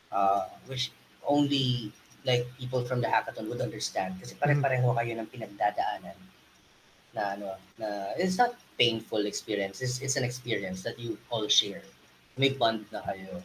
Uh, 0.08 0.46
which 0.70 0.94
only 1.26 1.90
like 2.24 2.46
people 2.58 2.84
from 2.84 3.00
the 3.00 3.08
hackathon 3.08 3.48
would 3.48 3.60
understand. 3.60 4.18
Kasi 4.20 4.34
pare-pareho 4.34 4.90
kayo 4.94 5.12
ng 5.18 5.28
pinagdadaanan 5.30 6.18
na 7.16 7.22
ano 7.34 7.48
na 7.80 8.12
it's 8.18 8.36
not 8.36 8.54
painful 8.76 9.24
experience. 9.26 9.80
It's, 9.80 10.02
it's 10.02 10.16
an 10.16 10.24
experience 10.24 10.82
that 10.82 10.98
you 10.98 11.18
all 11.30 11.48
share. 11.48 11.84
May 12.38 12.54
bond 12.54 12.86
na 12.90 13.02
kayo. 13.02 13.42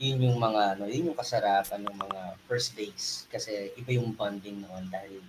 Yun 0.00 0.32
yung 0.32 0.38
mga 0.40 0.78
ano 0.78 0.88
yun 0.88 1.12
yung 1.12 1.18
kasarapan 1.18 1.84
ng 1.84 1.96
mga 1.96 2.20
first 2.48 2.74
days. 2.74 3.26
Kasi 3.28 3.74
iba 3.76 3.90
yung 3.94 4.16
bonding 4.16 4.64
noon 4.64 4.88
dahil 4.88 5.20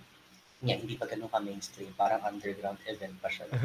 nga 0.62 0.78
hindi 0.78 0.94
pa 0.94 1.10
ganun 1.10 1.28
ka 1.28 1.42
mainstream 1.42 1.90
parang 1.98 2.22
underground 2.22 2.78
event 2.86 3.14
pa 3.18 3.28
siya. 3.28 3.46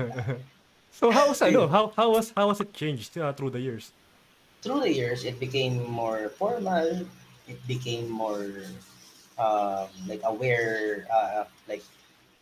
So 0.98 1.14
how's 1.14 1.44
ano? 1.46 1.70
How 1.70 1.94
how 1.94 2.10
was 2.10 2.34
how 2.34 2.50
was 2.50 2.58
it 2.58 2.74
changed 2.74 3.14
uh, 3.22 3.30
through 3.30 3.54
the 3.54 3.62
years? 3.62 3.94
through 4.62 4.82
the 4.82 4.94
years, 4.94 5.24
it 5.24 5.40
became 5.40 5.84
more 5.90 6.30
formal. 6.30 7.06
It 7.48 7.60
became 7.68 8.12
more 8.12 8.44
um, 9.40 9.88
like 10.08 10.22
aware, 10.24 11.08
uh, 11.08 11.46
like 11.68 11.84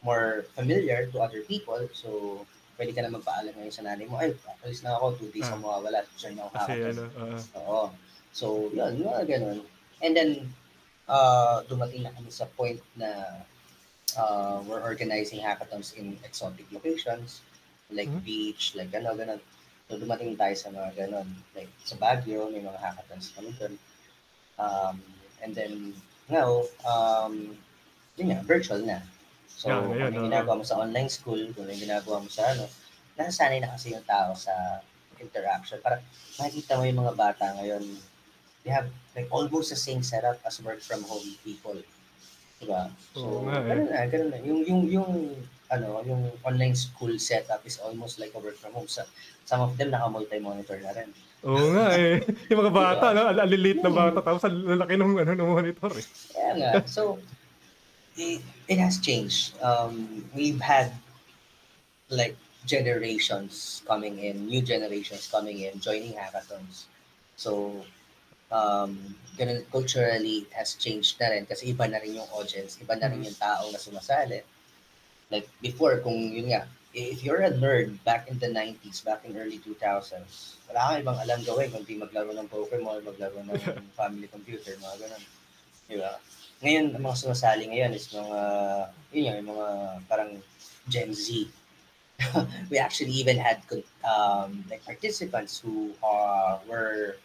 more 0.02 0.46
familiar 0.56 1.08
to 1.14 1.20
other 1.22 1.42
people. 1.42 1.82
So, 1.94 2.42
pwede 2.78 2.96
ka 2.96 3.02
na 3.06 3.14
magpaalam 3.14 3.54
ngayon 3.56 3.74
sa 3.74 3.84
nanay 3.86 4.10
mo, 4.10 4.18
ay, 4.20 4.34
alis 4.66 4.84
na 4.84 4.98
ako, 4.98 5.16
two 5.20 5.30
days 5.32 5.48
Ah. 5.48 5.56
ako 5.56 5.60
mawawala, 5.64 6.00
join 6.20 6.38
ako 6.40 6.50
Kasi 6.54 6.74
ano, 6.84 7.04
uh, 7.16 7.42
Oo. 7.64 7.82
So, 8.36 8.46
yun, 8.74 9.00
yung 9.00 9.10
mga 9.16 9.24
ganun. 9.32 9.60
And 10.04 10.12
then, 10.12 10.32
uh, 11.08 11.64
dumating 11.70 12.04
na 12.04 12.12
kami 12.12 12.30
sa 12.30 12.50
point 12.52 12.82
na 13.00 13.42
uh, 14.18 14.60
we're 14.68 14.84
organizing 14.84 15.40
hackathons 15.40 15.96
in 15.96 16.18
exotic 16.24 16.68
locations, 16.72 17.42
like 17.92 18.10
Mhm. 18.12 18.24
beach, 18.26 18.76
like 18.76 18.92
gano'n, 18.92 19.16
gano'n. 19.16 19.42
So, 19.88 19.96
dumating 20.02 20.36
tayo 20.36 20.56
sa 20.58 20.74
mga 20.74 21.06
gano'n. 21.08 21.28
Like, 21.56 21.70
sa 21.86 21.96
Baguio, 21.96 22.50
may 22.50 22.60
mga 22.60 22.80
hackathons 22.80 23.32
kami 23.36 23.54
doon. 23.56 23.76
Um, 24.56 25.02
and 25.44 25.52
then, 25.56 25.94
now, 26.30 26.64
um, 26.88 27.58
yun 28.16 28.32
nga, 28.32 28.40
virtual 28.44 28.80
na. 28.84 29.04
So, 29.52 29.72
Yeah, 29.72 30.12
kung 30.12 30.14
yung 30.16 30.28
ginagawa 30.32 30.60
mo 30.60 30.66
sa 30.68 30.80
online 30.80 31.12
school, 31.12 31.40
kung 31.56 31.68
yung 31.68 31.84
ginagawa 31.88 32.20
mo 32.24 32.30
sa 32.32 32.52
ano, 32.52 32.68
nasasanay 33.16 33.64
na 33.64 33.72
kasi 33.72 33.96
yung 33.96 34.04
tao 34.04 34.36
sa 34.36 34.84
interaction. 35.20 35.80
Para 35.80 36.04
makikita 36.40 36.76
mo 36.76 36.84
yung 36.84 37.00
mga 37.04 37.16
bata 37.16 37.56
ngayon, 37.56 37.84
they 38.64 38.72
have 38.72 38.88
like 39.16 39.30
almost 39.32 39.72
the 39.72 39.80
same 39.80 40.04
setup 40.04 40.40
as 40.44 40.60
work 40.60 40.84
from 40.84 41.04
home 41.08 41.24
people. 41.44 41.78
Diba? 42.60 42.92
So, 43.16 43.24
Oo 43.24 43.42
nga 43.48 43.64
eh. 43.64 43.68
ganun 43.68 43.88
na, 43.92 44.00
ganun 44.08 44.30
na. 44.32 44.40
Yung, 44.44 44.60
yung, 44.64 44.82
yung, 44.92 45.12
ano, 45.72 46.04
yung 46.04 46.32
online 46.44 46.76
school 46.76 47.16
setup 47.20 47.64
is 47.64 47.80
almost 47.80 48.20
like 48.20 48.32
a 48.36 48.40
work 48.40 48.56
from 48.60 48.76
home. 48.76 48.88
Sa, 48.88 49.08
some 49.48 49.64
of 49.64 49.76
them 49.80 49.92
naka-multi-monitor 49.92 50.80
na 50.84 50.92
rin. 50.96 51.12
Oo 51.46 51.68
nga 51.78 51.94
eh. 51.94 52.26
Yung 52.50 52.60
mga 52.66 52.74
bata, 52.74 53.06
no? 53.14 53.30
Al- 53.30 53.46
Alilit 53.46 53.80
na 53.86 53.94
bata, 53.94 54.20
tapos 54.20 54.42
ang 54.50 54.66
lalaki 54.66 54.98
ng, 54.98 55.14
ano, 55.22 55.32
ng 55.38 55.50
monitor 55.50 55.94
eh. 55.94 56.06
Kaya 56.34 56.52
nga. 56.58 56.72
So, 56.90 57.22
it, 58.18 58.42
it 58.66 58.82
has 58.82 58.98
changed. 58.98 59.54
Um, 59.62 60.26
we've 60.34 60.60
had 60.60 60.90
like 62.10 62.34
generations 62.66 63.86
coming 63.86 64.18
in, 64.18 64.50
new 64.50 64.62
generations 64.66 65.30
coming 65.30 65.62
in, 65.62 65.78
joining 65.78 66.18
hackathons. 66.18 66.90
So, 67.38 67.86
um, 68.50 68.98
ganun, 69.38 69.70
culturally, 69.70 70.50
it 70.50 70.54
has 70.54 70.74
changed 70.74 71.22
na 71.22 71.30
rin 71.30 71.46
kasi 71.46 71.74
iba 71.74 71.86
na 71.86 72.02
rin 72.02 72.18
yung 72.18 72.30
audience, 72.34 72.82
iba 72.82 72.98
na 72.98 73.06
rin 73.06 73.22
yung 73.22 73.38
tao 73.38 73.70
na 73.70 73.78
sumasali. 73.78 74.42
Like 75.30 75.46
before, 75.62 76.02
kung 76.02 76.18
yun 76.18 76.50
nga, 76.54 76.66
if 76.96 77.24
you're 77.24 77.44
a 77.44 77.52
nerd 77.52 78.00
back 78.08 78.32
in 78.32 78.40
the 78.40 78.48
90s, 78.48 79.04
back 79.04 79.28
in 79.28 79.36
early 79.36 79.60
2000s, 79.60 80.56
wala 80.72 80.80
kang 80.80 81.00
ibang 81.04 81.20
alam 81.20 81.40
gawin 81.44 81.68
kundi 81.68 82.00
maglaro 82.00 82.32
ng 82.32 82.48
Pokemon, 82.48 83.04
maglaro 83.04 83.36
ng 83.44 83.60
family 84.00 84.32
computer, 84.32 84.80
mga 84.80 85.04
ganun. 85.04 85.24
Di 85.92 86.00
ba? 86.00 86.16
Ngayon, 86.64 86.96
ang 86.96 87.04
mga 87.04 87.18
sumasali 87.20 87.68
ngayon 87.68 87.92
is 87.92 88.08
mga, 88.16 88.40
yun 89.12 89.44
yung 89.44 89.52
mga 89.52 89.68
parang 90.08 90.32
Gen 90.88 91.12
Z. 91.12 91.52
we 92.72 92.80
actually 92.80 93.12
even 93.12 93.36
had 93.36 93.60
um, 94.08 94.64
like 94.72 94.80
participants 94.88 95.60
who 95.60 95.92
are 96.00 96.64
were 96.64 97.20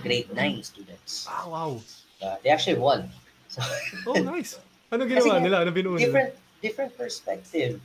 grade 0.00 0.32
9 0.32 0.64
students. 0.64 1.28
Ah, 1.28 1.44
wow. 1.44 1.76
Uh, 2.24 2.40
they 2.40 2.48
actually 2.48 2.80
won. 2.80 3.04
So, 3.54 3.62
Oh, 4.10 4.18
nice. 4.18 4.58
Ano 4.90 5.06
ginawa 5.06 5.38
nila? 5.38 5.62
Ano 5.62 5.70
binuo 5.70 5.94
nila? 5.94 6.02
different 6.02 6.32
different 6.58 6.92
perspective. 6.98 7.78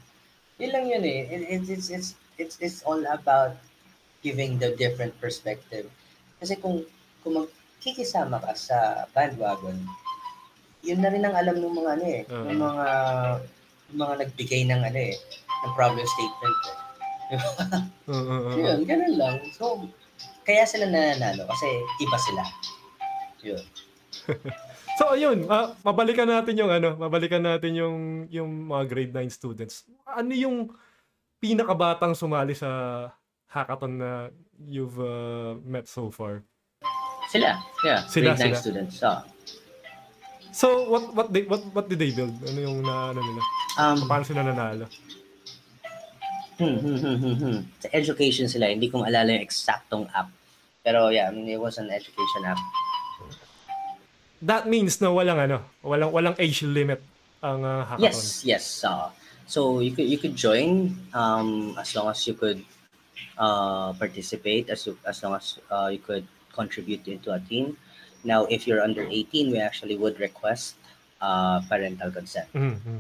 Yun 0.60 0.72
lang 0.76 0.86
yun 0.92 1.04
eh. 1.08 1.20
It, 1.32 1.42
it, 1.48 1.64
it's, 1.72 1.90
it's, 1.90 2.10
it's, 2.38 2.56
it's 2.60 2.80
all 2.84 3.00
about 3.08 3.56
giving 4.22 4.60
the 4.60 4.76
different 4.76 5.16
perspective. 5.24 5.88
Kasi 6.44 6.60
kung, 6.60 6.84
kung 7.24 7.40
magkikisama 7.40 8.44
ka 8.44 8.52
sa 8.56 9.08
bandwagon, 9.16 9.80
yun 10.84 11.00
na 11.00 11.12
rin 11.12 11.24
ang 11.24 11.36
alam 11.36 11.60
ng 11.60 11.76
mga 11.76 11.92
ano 12.00 12.06
eh. 12.06 12.22
Oo. 12.28 12.46
ng 12.48 12.60
mga 12.60 12.86
yung 13.90 14.00
mga 14.06 14.16
nagbigay 14.22 14.62
ng 14.70 14.82
ano 14.86 15.00
eh, 15.00 15.16
ng 15.66 15.74
problem 15.74 16.06
statement 16.06 16.60
eh. 16.68 16.78
Oo, 18.10 18.24
oo. 18.36 18.50
Yun, 18.62 18.80
ganun 18.86 19.16
lang. 19.18 19.36
So, 19.56 19.86
kaya 20.46 20.66
sila 20.66 20.90
nananalo 20.90 21.46
kasi 21.50 21.68
iba 22.02 22.18
sila. 22.20 22.44
Yun. 23.46 23.64
So 25.00 25.16
ayun, 25.16 25.48
ah, 25.48 25.72
mabalikan 25.88 26.28
natin 26.28 26.60
yung 26.60 26.68
ano, 26.68 27.00
mabalikan 27.00 27.40
natin 27.40 27.72
yung 27.72 28.28
yung 28.28 28.68
mga 28.68 28.84
grade 28.92 29.14
9 29.16 29.32
students. 29.32 29.88
Ano 30.04 30.36
yung 30.36 30.76
pinakabatang 31.40 32.12
sumali 32.12 32.52
sa 32.52 32.68
hackathon 33.48 33.96
na 33.96 34.28
you've 34.60 35.00
uh, 35.00 35.56
met 35.64 35.88
so 35.88 36.12
far? 36.12 36.44
Sila, 37.32 37.64
yeah. 37.88 38.04
Sila, 38.12 38.36
grade 38.36 38.52
9 38.52 38.60
sila. 38.60 38.60
students. 38.60 38.96
Ah. 39.00 39.24
So 40.52 40.92
what 40.92 41.16
what 41.16 41.28
they 41.32 41.48
what 41.48 41.64
what 41.72 41.88
did 41.88 42.04
they 42.04 42.12
build? 42.12 42.36
Ano 42.44 42.60
yung 42.60 42.84
na 42.84 43.16
ano 43.16 43.24
nila? 43.24 43.42
Um, 43.80 44.04
Paano 44.04 44.28
sila 44.28 44.44
nanalo? 44.44 44.84
Hmm, 46.60 46.76
hmm, 46.76 47.00
hmm, 47.00 47.18
hmm, 47.24 47.36
hmm. 47.40 47.60
Sa 47.80 47.88
education 47.96 48.52
sila, 48.52 48.68
hindi 48.68 48.92
ko 48.92 49.00
maalala 49.00 49.32
yung 49.32 49.48
eksaktong 49.48 50.12
app. 50.12 50.28
Pero 50.84 51.08
yeah, 51.08 51.32
I 51.32 51.32
mean, 51.32 51.48
it 51.48 51.56
was 51.56 51.80
an 51.80 51.88
education 51.88 52.44
app. 52.44 52.60
That 54.42 54.68
means 54.68 55.02
na 55.04 55.12
walang 55.12 55.40
ano, 55.40 55.68
walang 55.84 56.12
walang 56.16 56.36
age 56.40 56.64
limit 56.64 57.04
ang 57.44 57.64
uh, 57.64 57.84
hackathon. 57.84 58.08
Yes, 58.08 58.20
yes. 58.48 58.66
Uh, 58.84 59.12
so 59.44 59.80
you 59.84 59.92
could 59.92 60.08
you 60.08 60.20
could 60.20 60.36
join 60.36 60.96
um, 61.12 61.76
as 61.76 61.92
long 61.96 62.08
as 62.08 62.24
you 62.28 62.36
could 62.36 62.64
uh, 63.36 63.92
participate, 64.00 64.72
as 64.72 64.88
as 65.04 65.18
long 65.24 65.36
as 65.36 65.60
uh, 65.72 65.92
you 65.92 66.00
could 66.00 66.24
contribute 66.56 67.04
into 67.08 67.32
a 67.36 67.40
team. 67.40 67.76
Now, 68.24 68.44
if 68.52 68.68
you're 68.68 68.84
under 68.84 69.08
18, 69.08 69.52
we 69.52 69.60
actually 69.64 69.96
would 69.96 70.20
request 70.20 70.76
uh, 71.24 71.64
parental 71.68 72.12
consent. 72.12 72.52
Mhm. 72.52 73.00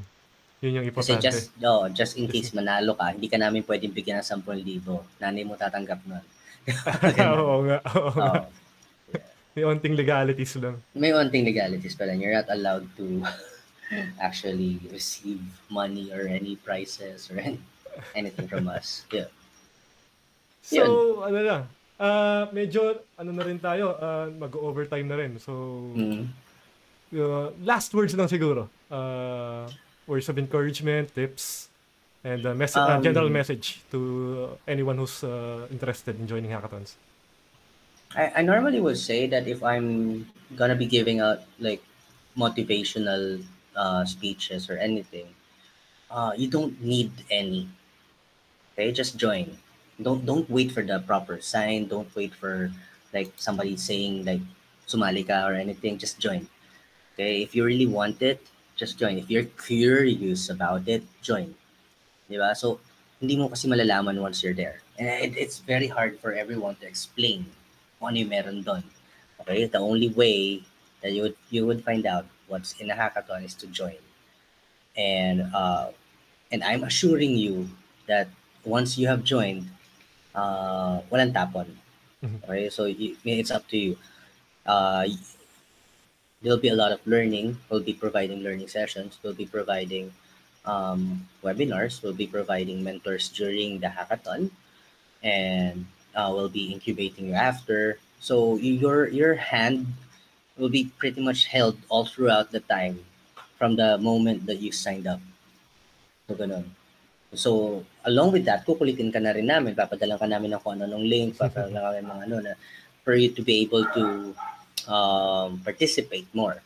Yun 0.59 0.71
yung 0.75 0.85
Kasi 0.91 1.15
importante. 1.15 1.23
just, 1.23 1.43
oh, 1.63 1.87
just 1.87 2.13
in 2.19 2.27
case 2.27 2.51
manalo 2.51 2.95
ka, 2.95 3.15
hindi 3.15 3.31
ka 3.31 3.39
namin 3.39 3.63
pwedeng 3.63 3.95
bigyan 3.95 4.19
ng 4.19 4.43
10,000. 4.43 5.23
Nanay 5.23 5.43
mo 5.47 5.55
tatanggap 5.55 6.03
nun. 6.03 6.23
Oo 7.39 7.63
nga. 7.63 7.79
Oo 7.95 8.11
nga. 8.11 8.27
Oh, 8.27 8.43
May 9.59 9.67
onting 9.67 9.99
legalities 9.99 10.55
lang. 10.55 10.79
may 10.95 11.11
onting 11.11 11.43
legalities 11.43 11.91
pa 11.93 12.07
lang. 12.07 12.23
You're 12.23 12.31
not 12.31 12.47
allowed 12.47 12.87
to 12.95 13.27
actually 14.23 14.79
receive 14.87 15.43
money 15.67 16.15
or 16.15 16.31
any 16.31 16.55
prizes 16.55 17.27
or 17.27 17.43
any, 17.43 17.59
anything 18.15 18.47
from 18.47 18.71
us. 18.71 19.03
Yeah. 19.11 19.27
So, 20.85 21.25
ano 21.25 21.37
na, 21.41 21.57
ah 21.97 22.45
medyo, 22.53 23.03
ano 23.17 23.33
na 23.33 23.41
rin 23.41 23.57
tayo, 23.57 23.97
ah, 23.97 24.29
mag-overtime 24.29 25.03
na 25.03 25.17
rin. 25.17 25.41
So, 25.41 25.51
Mm. 25.91 26.29
uh, 27.17 27.49
last 27.65 27.89
words 27.91 28.13
lang 28.13 28.29
siguro. 28.29 28.69
Uh, 28.87 29.65
words 30.05 30.29
of 30.29 30.37
encouragement, 30.37 31.09
tips, 31.11 31.67
and 32.21 32.45
uh, 32.45 32.53
mess- 32.53 32.77
uh, 32.77 32.85
Um, 32.85 33.01
general 33.01 33.27
message 33.27 33.81
to 33.89 33.99
anyone 34.69 35.01
who's 35.01 35.25
uh, 35.25 35.65
interested 35.73 36.15
in 36.15 36.29
joining 36.29 36.53
hackathons. 36.53 36.93
I, 38.15 38.31
I 38.37 38.41
normally 38.41 38.81
would 38.81 38.97
say 38.97 39.27
that 39.27 39.47
if 39.47 39.61
I'm 39.63 40.25
gonna 40.55 40.75
be 40.75 40.85
giving 40.85 41.19
out 41.19 41.41
like 41.59 41.83
motivational 42.37 43.43
uh, 43.75 44.05
speeches 44.05 44.69
or 44.69 44.77
anything, 44.77 45.27
uh, 46.09 46.33
you 46.35 46.49
don't 46.49 46.81
need 46.81 47.11
any. 47.29 47.69
Okay, 48.73 48.91
just 48.91 49.17
join. 49.17 49.57
Don't 50.01 50.25
don't 50.25 50.49
wait 50.49 50.71
for 50.71 50.81
the 50.81 50.99
proper 51.05 51.39
sign. 51.41 51.87
Don't 51.87 52.09
wait 52.15 52.33
for 52.33 52.71
like 53.13 53.29
somebody 53.37 53.77
saying 53.77 54.25
like 54.25 54.41
sumali 54.87 55.21
ka 55.27 55.45
or 55.45 55.53
anything. 55.53 55.97
Just 55.99 56.17
join. 56.17 56.49
Okay, 57.13 57.43
if 57.43 57.53
you 57.53 57.63
really 57.63 57.85
want 57.85 58.21
it, 58.23 58.41
just 58.75 58.97
join. 58.97 59.19
If 59.19 59.29
you're 59.29 59.51
curious 59.61 60.49
about 60.49 60.87
it, 60.87 61.03
join. 61.21 61.53
Diba? 62.25 62.57
So 62.57 62.79
hindi 63.21 63.37
mo 63.37 63.53
kasi 63.53 63.69
malalaman 63.69 64.17
once 64.17 64.41
you're 64.41 64.57
there. 64.57 64.81
And 64.97 65.09
it, 65.09 65.37
it's 65.37 65.59
very 65.59 65.87
hard 65.91 66.17
for 66.17 66.33
everyone 66.33 66.73
to 66.81 66.87
explain 66.87 67.45
kung 67.99 68.15
ano 68.15 68.17
yung 68.23 68.31
meron 68.31 68.63
doon. 68.63 68.83
Okay? 69.43 69.67
The 69.67 69.79
only 69.83 70.09
way 70.09 70.63
that 71.03 71.11
you 71.11 71.27
would, 71.27 71.37
you 71.51 71.67
would 71.67 71.83
find 71.83 72.07
out 72.07 72.25
what's 72.47 72.73
in 72.79 72.89
a 72.89 72.95
hackathon 72.95 73.43
is 73.43 73.53
to 73.59 73.67
join. 73.67 73.99
And 74.97 75.51
uh, 75.53 75.91
and 76.51 76.63
I'm 76.63 76.83
assuring 76.83 77.37
you 77.37 77.69
that 78.07 78.27
once 78.65 78.97
you 78.97 79.07
have 79.07 79.23
joined, 79.23 79.69
uh, 80.33 81.03
walang 81.11 81.31
tapon. 81.31 81.77
Mhm. 82.23 82.43
Okay? 82.43 82.69
So 82.69 82.85
you, 82.85 83.15
it's 83.23 83.51
up 83.51 83.67
to 83.69 83.77
you. 83.77 83.97
Uh, 84.65 85.07
there'll 86.41 86.59
be 86.59 86.69
a 86.69 86.75
lot 86.75 86.91
of 86.91 86.99
learning. 87.05 87.57
We'll 87.69 87.83
be 87.83 87.93
providing 87.93 88.41
learning 88.43 88.67
sessions. 88.67 89.19
We'll 89.23 89.37
be 89.37 89.45
providing 89.45 90.11
um, 90.65 91.27
webinars. 91.43 92.03
We'll 92.03 92.17
be 92.17 92.27
providing 92.27 92.83
mentors 92.83 93.29
during 93.29 93.79
the 93.79 93.87
hackathon, 93.87 94.51
and 95.23 95.85
uh, 96.19 96.27
we'll 96.35 96.51
be 96.51 96.75
incubating 96.75 97.31
you 97.31 97.37
after. 97.39 97.95
So 98.19 98.59
your 98.59 99.07
your 99.07 99.39
hand 99.39 99.87
will 100.59 100.67
be 100.67 100.91
pretty 100.99 101.23
much 101.23 101.47
held 101.47 101.79
all 101.87 102.03
throughout 102.03 102.51
the 102.51 102.59
time 102.59 102.99
from 103.55 103.79
the 103.79 103.95
moment 103.95 104.43
that 104.51 104.59
you 104.59 104.75
signed 104.75 105.07
up. 105.07 105.23
So 106.27 106.35
ganun. 106.35 106.75
So 107.31 107.83
along 108.03 108.35
with 108.35 108.43
that, 108.51 108.67
kukulitin 108.67 109.15
ka 109.15 109.23
na 109.23 109.31
rin 109.31 109.47
namin, 109.47 109.79
papadalan 109.79 110.19
ka 110.19 110.27
namin 110.27 110.51
ng 110.51 110.59
kung 110.59 110.83
ano 110.83 110.99
link, 110.99 111.39
papadalan 111.39 111.79
ka 111.79 112.03
mga 112.03 112.23
ano 112.27 112.37
na 112.43 112.53
for 113.07 113.15
you 113.15 113.31
to 113.31 113.41
be 113.41 113.63
able 113.63 113.87
to 113.95 114.35
um, 114.91 115.61
participate 115.63 116.27
more. 116.35 116.61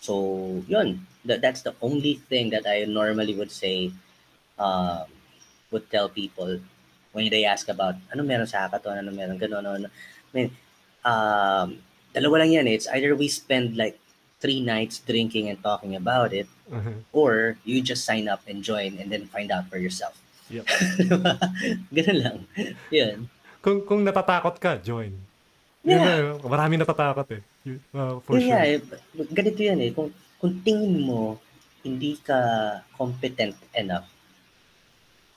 So, 0.00 0.64
yun. 0.66 1.06
That, 1.24 1.40
that's 1.40 1.62
the 1.62 1.74
only 1.82 2.16
thing 2.28 2.50
that 2.50 2.64
I 2.66 2.84
normally 2.88 3.34
would 3.36 3.52
say, 3.52 3.92
um, 4.58 5.04
would 5.70 5.90
tell 5.90 6.08
people 6.08 6.60
when 7.12 7.26
they 7.28 7.42
ask 7.44 7.66
about, 7.68 7.98
ano 8.10 8.22
meron 8.22 8.46
sa 8.46 8.66
hackathon, 8.66 8.98
ano 8.98 9.10
meron, 9.10 9.36
gano'n, 9.36 9.60
ano, 9.60 9.70
ano. 9.76 9.88
I 9.90 10.32
mean, 10.32 10.48
um, 11.02 11.82
dalawa 12.10 12.46
lang 12.46 12.54
yan. 12.54 12.66
It's 12.66 12.86
either 12.90 13.14
we 13.14 13.26
spend 13.26 13.74
like 13.74 13.98
three 14.38 14.62
nights 14.62 15.02
drinking 15.02 15.50
and 15.50 15.58
talking 15.60 15.92
about 15.92 16.32
it, 16.32 16.48
Mhm. 16.70 17.04
or 17.12 17.58
you 17.66 17.82
just 17.82 18.06
sign 18.06 18.24
up 18.24 18.40
and 18.46 18.62
join 18.62 18.96
and 18.96 19.10
then 19.10 19.26
find 19.26 19.50
out 19.50 19.66
for 19.68 19.76
yourself. 19.76 20.14
Yep. 20.48 20.64
Diba? 21.06 21.34
Ganun 21.92 22.18
lang. 22.22 22.38
Yun. 22.90 23.26
Kung, 23.60 23.84
kung 23.84 24.00
natatakot 24.02 24.56
ka, 24.56 24.78
join. 24.80 25.12
Yun 25.82 25.98
Yeah. 25.98 26.34
na, 26.34 26.46
marami 26.46 26.78
natatakot 26.78 27.26
eh. 27.36 27.42
Yun, 27.66 27.78
uh, 27.92 28.16
for 28.24 28.38
Yun 28.38 28.48
sure. 28.48 28.64
eh, 28.64 28.78
ganito 29.30 29.60
yan 29.60 29.78
eh. 29.82 29.90
Kung, 29.92 30.08
kung 30.40 30.56
tingin 30.64 31.04
mo 31.04 31.36
hindi 31.80 32.16
ka 32.20 32.36
competent 32.92 33.56
enough, 33.72 34.04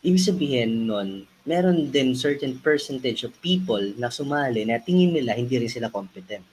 ibig 0.04 0.20
sabihin 0.20 0.88
nun, 0.88 1.24
meron 1.44 1.92
din 1.92 2.16
certain 2.16 2.56
percentage 2.60 3.28
of 3.28 3.36
people 3.44 3.82
na 4.00 4.08
sumali 4.08 4.64
na 4.64 4.80
tingin 4.80 5.12
nila 5.12 5.36
hindi 5.36 5.60
rin 5.60 5.72
sila 5.72 5.92
competent. 5.92 6.44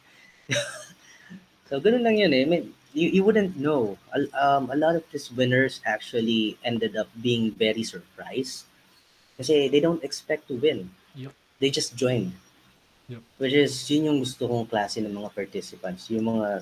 so, 1.71 1.79
ganun 1.79 2.03
lang 2.03 2.19
yun 2.19 2.33
eh. 2.35 2.43
I 2.43 2.49
mean, 2.49 2.65
you, 2.93 3.09
you 3.09 3.23
wouldn't 3.23 3.57
know. 3.57 3.97
A, 4.11 4.27
um, 4.35 4.71
a 4.71 4.77
lot 4.77 4.97
of 4.97 5.07
these 5.13 5.31
winners 5.31 5.81
actually 5.87 6.59
ended 6.65 6.97
up 6.97 7.09
being 7.23 7.55
very 7.55 7.83
surprised 7.83 8.67
kasi 9.39 9.73
they 9.73 9.81
don't 9.81 10.05
expect 10.05 10.49
to 10.53 10.59
win. 10.59 10.91
Yup. 11.17 11.33
They 11.63 11.71
just 11.71 11.97
joined. 11.97 12.37
Yup. 13.09 13.23
Which 13.39 13.55
is, 13.55 13.73
yun 13.89 14.05
yung 14.05 14.19
gusto 14.21 14.45
kong 14.45 14.69
klase 14.69 15.01
ng 15.01 15.17
mga 15.17 15.33
participants. 15.33 16.11
Yung 16.11 16.29
mga 16.29 16.61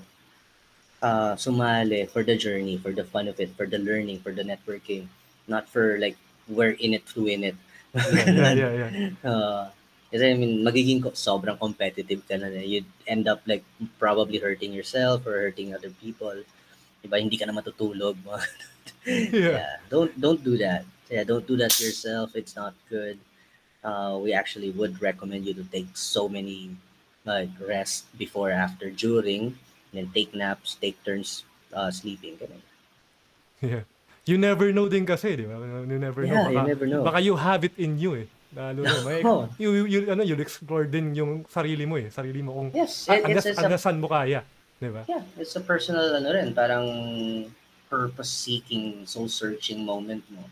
uh, 1.02 1.34
sumali 1.34 2.06
for 2.06 2.22
the 2.22 2.36
journey, 2.36 2.78
for 2.78 2.92
the 2.92 3.02
fun 3.02 3.26
of 3.26 3.40
it, 3.40 3.50
for 3.56 3.66
the 3.66 3.82
learning, 3.82 4.20
for 4.20 4.30
the 4.30 4.44
networking. 4.44 5.08
Not 5.48 5.66
for 5.66 5.98
like, 5.98 6.14
we're 6.46 6.78
in 6.78 6.94
it 6.94 7.02
to 7.18 7.24
win 7.24 7.42
it. 7.42 7.56
Yeah, 7.94 8.52
yeah, 8.52 8.72
yeah. 8.72 9.10
Uh, 9.24 9.70
kasi 10.08 10.24
I 10.24 10.36
mean, 10.36 10.64
magiging 10.64 11.04
sobrang 11.12 11.60
competitive 11.60 12.24
ka 12.24 12.40
na. 12.40 12.48
You'd 12.48 12.88
end 13.04 13.28
up 13.28 13.44
like 13.44 13.64
probably 14.00 14.40
hurting 14.40 14.72
yourself 14.72 15.28
or 15.28 15.36
hurting 15.48 15.76
other 15.76 15.92
people. 15.92 16.32
Diba? 17.04 17.20
Hindi 17.20 17.36
ka 17.36 17.44
na 17.44 17.52
matutulog. 17.52 18.16
yeah. 19.04 19.28
yeah. 19.32 19.72
Don't 19.92 20.12
don't 20.16 20.40
do 20.40 20.56
that. 20.58 20.88
Yeah, 21.12 21.24
don't 21.24 21.44
do 21.44 21.56
that 21.60 21.72
to 21.76 21.84
yourself. 21.84 22.36
It's 22.36 22.56
not 22.56 22.72
good. 22.88 23.20
Uh, 23.84 24.20
we 24.20 24.32
actually 24.32 24.72
would 24.72 25.00
recommend 25.00 25.46
you 25.46 25.54
to 25.54 25.64
take 25.64 25.88
so 25.96 26.28
many 26.28 26.76
like 27.24 27.52
rest 27.60 28.08
before, 28.16 28.50
after, 28.50 28.90
during, 28.90 29.56
and 29.92 29.94
then 29.94 30.08
take 30.12 30.34
naps, 30.34 30.76
take 30.76 30.96
turns 31.04 31.44
uh, 31.72 31.90
sleeping. 31.92 32.36
Ganun. 32.36 32.64
Yeah. 33.60 33.84
You 34.28 34.36
never 34.36 34.68
know 34.76 34.92
din 34.92 35.08
kasi, 35.08 35.40
di 35.40 35.48
ba? 35.48 35.56
You 35.56 35.96
never 35.96 36.28
know. 36.28 36.36
Yeah, 36.36 36.44
Baka, 36.44 36.52
you 36.52 36.68
never 36.68 36.86
know. 36.86 37.02
baka 37.02 37.18
you 37.24 37.34
have 37.34 37.64
it 37.64 37.72
in 37.80 37.96
you 37.96 38.12
eh. 38.12 38.26
Lalo 38.52 38.80
na, 38.84 38.92
may, 39.00 39.20
Oo. 39.24 39.48
you, 39.56 39.72
you, 39.72 39.84
you, 39.88 40.00
ano, 40.08 40.20
you'll 40.20 40.44
explore 40.44 40.84
din 40.84 41.16
yung 41.16 41.48
sarili 41.48 41.88
mo 41.88 41.96
eh. 41.96 42.12
Sarili 42.12 42.44
mo 42.44 42.52
kung 42.52 42.68
Yes, 42.76 43.08
it- 43.08 43.24
it's, 43.24 43.48
hanggang, 43.48 43.72
it's 43.72 43.84
saan 43.84 43.96
mo 43.96 44.08
kaya. 44.08 44.44
Di 44.76 44.92
ba? 44.92 45.08
Yeah, 45.08 45.24
it's 45.40 45.56
a 45.56 45.64
personal 45.64 46.12
ano 46.12 46.28
rin, 46.28 46.52
parang 46.52 46.84
purpose-seeking, 47.88 49.08
soul-searching 49.08 49.80
moment 49.80 50.20
mo. 50.28 50.44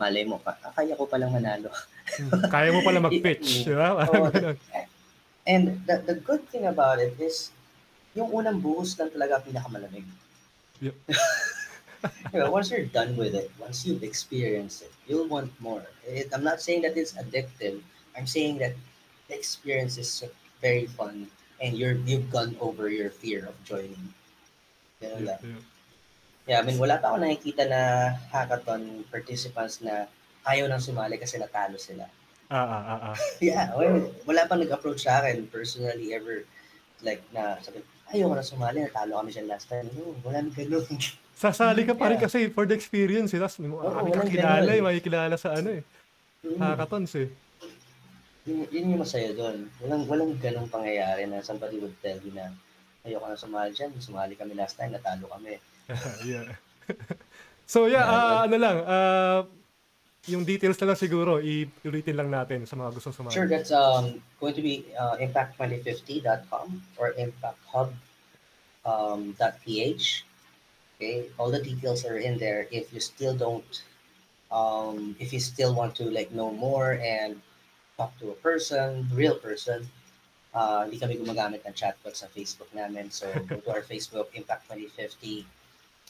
Malay 0.00 0.24
mo, 0.24 0.40
ka- 0.40 0.56
ah, 0.64 0.72
kaya 0.72 0.96
ko 0.96 1.04
palang 1.04 1.32
manalo. 1.32 1.68
Kaya 2.48 2.72
mo 2.72 2.80
pala 2.80 2.96
mag-pitch. 3.08 3.68
Di 3.68 3.76
ba? 3.76 4.08
Oo, 4.08 4.32
ganun. 4.32 4.56
And 5.44 5.84
the, 5.84 6.00
the 6.00 6.16
good 6.16 6.48
thing 6.48 6.64
about 6.64 6.96
it 6.96 7.12
is, 7.20 7.52
yung 8.16 8.32
unang 8.32 8.60
buhos 8.60 8.96
lang 8.96 9.12
talaga 9.12 9.40
pinakamalamig. 9.40 10.04
Yep. 10.80 10.96
Once 12.34 12.70
you're 12.70 12.86
done 12.86 13.16
with 13.16 13.34
it, 13.34 13.50
once 13.58 13.86
you've 13.86 14.02
experienced 14.02 14.82
it, 14.82 14.92
you'll 15.06 15.28
want 15.28 15.52
more. 15.60 15.84
It, 16.06 16.30
I'm 16.34 16.42
not 16.42 16.60
saying 16.60 16.82
that 16.82 16.96
it's 16.96 17.12
addictive. 17.12 17.80
I'm 18.16 18.26
saying 18.26 18.58
that 18.58 18.74
the 19.28 19.34
experience 19.38 19.98
is 19.98 20.24
very 20.60 20.86
fun 20.86 21.28
and 21.62 21.78
you're 21.78 21.94
you've 22.02 22.30
gone 22.30 22.56
over 22.60 22.90
your 22.90 23.10
fear 23.10 23.46
of 23.46 23.54
joining. 23.62 24.14
Ganun 24.98 25.30
lang. 25.30 25.40
Yeah, 25.42 25.50
yeah. 25.54 25.62
Yeah, 26.42 26.58
I 26.58 26.66
mean, 26.66 26.74
wala 26.74 26.98
pa 26.98 27.14
ako 27.14 27.22
nakikita 27.22 27.70
na 27.70 27.80
hackathon 28.34 29.06
participants 29.14 29.78
na 29.78 30.10
ayaw 30.42 30.66
nang 30.66 30.82
sumali 30.82 31.14
kasi 31.14 31.38
natalo 31.38 31.78
sila. 31.78 32.10
Ah, 32.50 32.66
ah, 32.66 32.82
ah, 32.82 33.00
ah. 33.14 33.16
Yeah, 33.38 33.70
well, 33.78 34.10
wala 34.26 34.50
pa 34.50 34.58
nag-approach 34.58 35.06
sa 35.06 35.22
akin 35.22 35.46
personally 35.46 36.10
ever 36.10 36.42
like 37.06 37.22
na 37.30 37.62
sabi, 37.62 37.86
ayaw 38.10 38.34
ko 38.34 38.34
na 38.34 38.46
sumali, 38.46 38.78
natalo 38.82 39.22
kami 39.22 39.30
siya 39.30 39.46
last 39.46 39.70
time. 39.70 39.86
No, 39.94 40.18
wala 40.26 40.42
nang 40.42 40.50
ganun. 40.50 40.82
Sasali 41.36 41.82
ka 41.82 41.94
pa 41.96 42.12
rin 42.12 42.20
kasi 42.20 42.52
for 42.52 42.68
the 42.68 42.76
experience. 42.76 43.34
Eh. 43.34 43.40
Tapos, 43.40 43.58
Oo, 43.58 43.66
marami 43.66 44.10
walang 44.10 44.14
kang 44.14 44.30
kilala 44.30 44.68
ganun. 44.68 44.78
eh. 44.78 44.82
Makikilala 44.84 45.34
sa 45.34 45.48
ano 45.56 45.68
eh. 45.80 45.82
Mm, 46.42 46.58
Hackathons 46.58 47.12
eh. 47.18 47.28
yun, 48.46 48.66
yun 48.74 48.90
yung 48.94 49.02
masaya 49.02 49.30
doon. 49.34 49.70
Walang, 49.78 50.02
walang 50.10 50.32
ganung 50.42 50.66
pangyayari 50.66 51.26
na 51.30 51.42
somebody 51.42 51.78
would 51.78 51.94
tell 52.02 52.18
you 52.18 52.34
na 52.34 52.50
ayaw 53.06 53.22
ko 53.22 53.26
na 53.30 53.38
sumali 53.38 53.70
dyan. 53.74 53.90
Sumali 53.98 54.34
kami 54.34 54.54
last 54.58 54.74
time, 54.78 54.94
natalo 54.94 55.30
kami. 55.30 55.58
yeah. 56.30 56.50
so 57.72 57.86
yeah, 57.86 58.06
ah, 58.06 58.46
ano 58.46 58.56
lang, 58.58 58.76
ah, 58.86 59.40
yung 60.30 60.46
details 60.46 60.78
na 60.78 60.94
lang 60.94 60.98
siguro, 60.98 61.42
i-ulitin 61.42 62.14
lang 62.14 62.30
natin 62.30 62.62
sa 62.62 62.78
mga 62.78 62.94
gustong 62.94 63.14
sumali. 63.14 63.34
Sure, 63.34 63.50
that's 63.50 63.74
um, 63.74 64.22
going 64.38 64.54
to 64.54 64.62
be 64.62 64.86
uh, 64.94 65.18
impact2050.com 65.18 66.78
or 66.98 67.10
impacthub 67.18 67.90
um, 68.86 69.34
.ph. 69.66 70.22
Okay, 71.02 71.26
all 71.36 71.50
the 71.50 71.58
details 71.58 72.06
are 72.06 72.18
in 72.18 72.38
there. 72.38 72.68
If 72.70 72.94
you 72.94 73.00
still 73.00 73.34
don't, 73.34 73.82
um, 74.54 75.16
if 75.18 75.32
you 75.32 75.40
still 75.40 75.74
want 75.74 75.98
to 75.98 76.06
like 76.06 76.30
know 76.30 76.54
more 76.54 77.02
and 77.02 77.42
talk 77.98 78.14
to 78.20 78.30
a 78.30 78.38
person, 78.38 79.10
real 79.10 79.34
person, 79.34 79.90
uh, 80.54 80.86
hindi 80.86 81.02
kami 81.02 81.18
gumagamit 81.18 81.66
ng 81.66 81.74
chatbot 81.74 82.14
sa 82.14 82.30
Facebook 82.30 82.70
namin. 82.70 83.10
So 83.10 83.26
go 83.50 83.58
to 83.58 83.70
our 83.74 83.82
Facebook, 83.82 84.30
Impact 84.38 84.70
2050. 84.70 85.42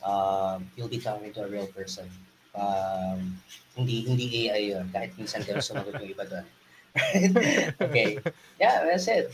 Um, 0.04 0.68
you'll 0.76 0.92
be 0.92 1.00
talking 1.00 1.32
to 1.40 1.44
a 1.44 1.48
real 1.48 1.72
person. 1.72 2.04
Um, 2.52 3.40
hindi 3.72 4.04
hindi 4.04 4.44
AI 4.44 4.76
yun. 4.76 4.92
Kahit 4.92 5.16
minsan 5.16 5.40
kayo 5.40 5.64
sumagot 5.64 5.96
yung 6.04 6.12
iba 6.12 6.28
doon. 6.28 6.46
okay. 7.88 8.20
Yeah, 8.60 8.84
that's 8.84 9.08
it. 9.08 9.32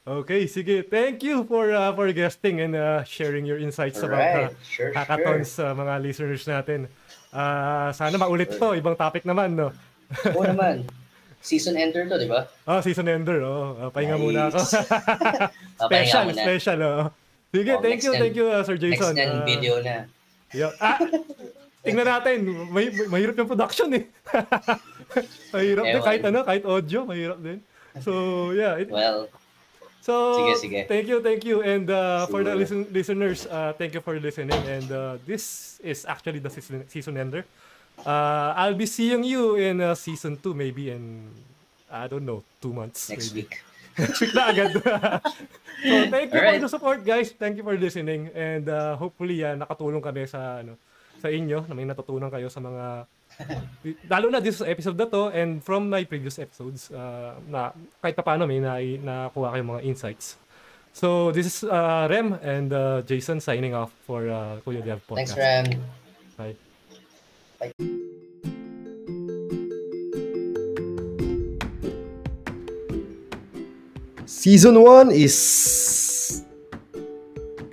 Okay, 0.00 0.44
sige. 0.44 0.82
Thank 0.82 1.22
you 1.22 1.42
for 1.44 1.68
uh, 1.68 1.92
for 1.92 2.10
guesting 2.10 2.60
and 2.60 2.72
uh, 2.72 3.02
sharing 3.02 3.42
your 3.42 3.56
insights 3.56 4.00
about 4.00 4.18
uh, 4.18 4.50
Alright. 4.50 4.56
Sure, 4.62 4.90
hackathons 4.90 5.48
sa 5.52 5.72
mga 5.72 5.92
listeners 5.98 6.42
natin. 6.44 6.86
Ah, 7.30 7.90
sana 7.90 8.14
maulit 8.14 8.50
to, 8.50 8.74
ibang 8.74 8.94
topic 8.94 9.22
naman, 9.22 9.54
no? 9.54 9.70
sure. 10.12 10.34
Oo 10.34 10.44
naman. 10.44 10.82
Season 11.40 11.72
ender 11.72 12.04
to, 12.04 12.18
di 12.18 12.26
ba? 12.26 12.44
Oh, 12.66 12.82
season 12.82 13.06
ender. 13.06 13.40
Oh, 13.40 13.78
Ah, 13.78 13.88
pahinga 13.88 14.14
Nice. 14.14 14.24
muna 14.26 14.40
ako. 14.48 14.58
Special, 15.88 16.22
muna. 16.26 16.42
special. 16.42 16.78
Oh. 16.82 17.06
Sige, 17.48 17.72
Oh, 17.72 17.80
thank 17.80 18.00
you, 18.02 18.12
thank 18.12 18.34
you, 18.34 18.46
uh, 18.46 18.60
Sir 18.60 18.76
Jason. 18.76 19.14
Next 19.14 19.30
Ah, 19.32 19.46
video 19.46 19.74
na. 19.78 20.04
yeah. 20.50 20.74
Ah, 20.76 20.98
tingnan 21.80 22.04
natin. 22.04 22.38
May, 22.68 22.90
may- 22.90 23.08
mahirap 23.08 23.34
yung 23.36 23.48
production 23.48 23.88
eh. 23.94 24.04
mahirap 25.54 25.84
din 25.84 25.96
Ewan. 25.96 26.04
kahit 26.04 26.22
ano, 26.24 26.38
kahit 26.44 26.62
audio, 26.62 26.98
mahirap 27.04 27.38
din. 27.40 27.58
So, 27.98 28.12
yeah. 28.52 28.78
It, 28.78 28.90
Well, 28.90 29.26
So, 30.00 30.32
Sige, 30.40 30.52
sige. 30.56 30.80
thank 30.88 31.06
you, 31.06 31.20
thank 31.20 31.44
you. 31.44 31.60
And 31.60 31.84
uh, 31.84 32.24
for 32.26 32.40
the 32.40 32.56
listen- 32.56 32.88
listeners, 32.88 33.44
uh, 33.44 33.76
thank 33.76 33.92
you 33.92 34.00
for 34.00 34.16
listening. 34.16 34.56
And 34.64 34.88
uh, 34.88 35.20
this 35.28 35.76
is 35.84 36.08
actually 36.08 36.40
the 36.40 36.48
season, 36.48 36.88
season 36.88 37.20
ender. 37.20 37.44
Uh, 38.00 38.56
I'll 38.56 38.74
be 38.74 38.88
seeing 38.88 39.20
you 39.24 39.60
in 39.60 39.80
uh, 39.84 39.92
season 39.92 40.40
2 40.40 40.56
maybe 40.56 40.88
in, 40.88 41.28
I 41.92 42.08
don't 42.08 42.24
know, 42.24 42.40
two 42.64 42.72
months. 42.72 43.12
next 43.12 43.36
maybe. 43.36 43.44
week. 43.44 43.60
Next 44.00 44.20
week 44.24 44.32
na 44.32 44.48
agad. 44.48 44.72
so, 44.80 45.94
thank 46.08 46.32
you 46.32 46.38
Alright. 46.40 46.56
for 46.56 46.64
the 46.64 46.70
support, 46.72 47.04
guys. 47.04 47.36
Thank 47.36 47.60
you 47.60 47.64
for 47.66 47.76
listening. 47.76 48.32
And 48.32 48.64
uh, 48.70 48.96
hopefully, 48.96 49.44
uh, 49.44 49.52
nakatulong 49.60 50.00
kami 50.00 50.24
sa 50.24 50.64
ano 50.64 50.80
sa 51.20 51.28
inyo 51.28 51.68
na 51.68 51.76
may 51.76 51.84
natutunan 51.84 52.32
kayo 52.32 52.48
sa 52.48 52.64
mga 52.64 53.04
lalo 54.12 54.30
na 54.30 54.40
this 54.40 54.60
episode 54.60 54.96
na 54.98 55.06
to 55.06 55.30
and 55.32 55.62
from 55.64 55.88
my 55.88 56.04
previous 56.04 56.38
episodes 56.38 56.90
uh, 56.92 57.36
na 57.48 57.72
kahit 58.02 58.14
pa 58.16 58.24
paano 58.24 58.44
may 58.44 58.60
na, 58.60 58.78
nakuha 58.80 59.56
kayong 59.56 59.70
mga 59.78 59.82
insights. 59.86 60.36
So, 60.90 61.30
this 61.30 61.46
is 61.46 61.62
uh, 61.62 62.10
Rem 62.10 62.34
and 62.42 62.72
uh, 62.72 63.02
Jason 63.06 63.38
signing 63.38 63.74
off 63.74 63.94
for 64.06 64.26
uh, 64.26 64.58
Kuya 64.66 64.82
Dev 64.82 64.98
Thanks, 65.06 65.32
Podcast. 65.32 65.38
Ram. 65.38 65.86
Bye. 66.34 66.58
Season 74.26 74.74
1 74.82 75.10
is 75.12 76.42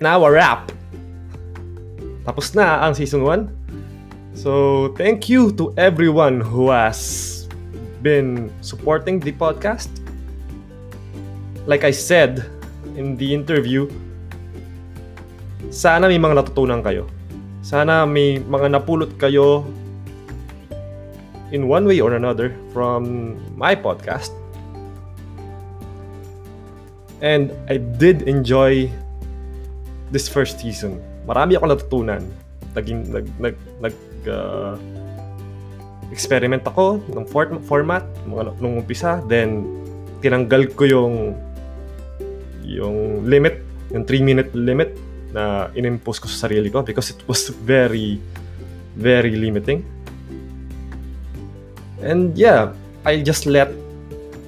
now 0.00 0.22
a 0.22 0.30
wrap. 0.30 0.70
Tapos 2.22 2.54
na 2.54 2.86
ang 2.86 2.94
season 2.94 3.24
1. 3.24 3.57
So, 4.38 4.94
thank 4.94 5.26
you 5.26 5.50
to 5.58 5.74
everyone 5.74 6.38
who 6.38 6.70
has 6.70 7.50
been 8.06 8.54
supporting 8.62 9.18
the 9.18 9.34
podcast. 9.34 9.90
Like 11.66 11.82
I 11.82 11.90
said 11.90 12.46
in 12.94 13.18
the 13.18 13.34
interview, 13.34 13.90
sana 15.74 16.06
may 16.06 16.22
mga 16.22 16.38
natutunan 16.38 16.86
kayo. 16.86 17.10
Sana 17.66 18.06
may 18.06 18.38
mga 18.38 18.78
napulot 18.78 19.10
kayo 19.18 19.66
in 21.50 21.66
one 21.66 21.82
way 21.82 21.98
or 21.98 22.14
another 22.14 22.54
from 22.70 23.34
my 23.58 23.74
podcast. 23.74 24.30
And 27.18 27.50
I 27.66 27.82
did 27.82 28.30
enjoy 28.30 28.86
this 30.14 30.30
first 30.30 30.62
season. 30.62 31.02
Marami 31.26 31.58
ako 31.58 31.74
natutunan. 31.74 32.22
Naging 32.78 33.10
nag 33.10 33.26
nag 33.42 33.58
nag 33.82 33.94
uh, 34.28 34.76
experiment 36.08 36.64
ako 36.64 37.00
ng 37.12 37.26
for- 37.28 37.60
format 37.64 38.04
mga 38.24 38.56
nung 38.60 38.80
umpisa. 38.80 39.20
Then 39.28 39.64
tinanggal 40.24 40.74
ko 40.74 40.84
yung 40.88 41.14
yung 42.64 43.24
limit 43.24 43.64
yung 43.88 44.04
3 44.04 44.20
minute 44.20 44.52
limit 44.52 44.92
na 45.32 45.72
inimpose 45.72 46.20
ko 46.20 46.28
sa 46.28 46.48
sarili 46.48 46.68
ko 46.68 46.84
because 46.84 47.12
it 47.12 47.20
was 47.28 47.48
very 47.64 48.20
very 48.96 49.36
limiting. 49.36 49.84
And 52.04 52.36
yeah 52.36 52.72
I 53.08 53.24
just 53.24 53.48
let 53.48 53.72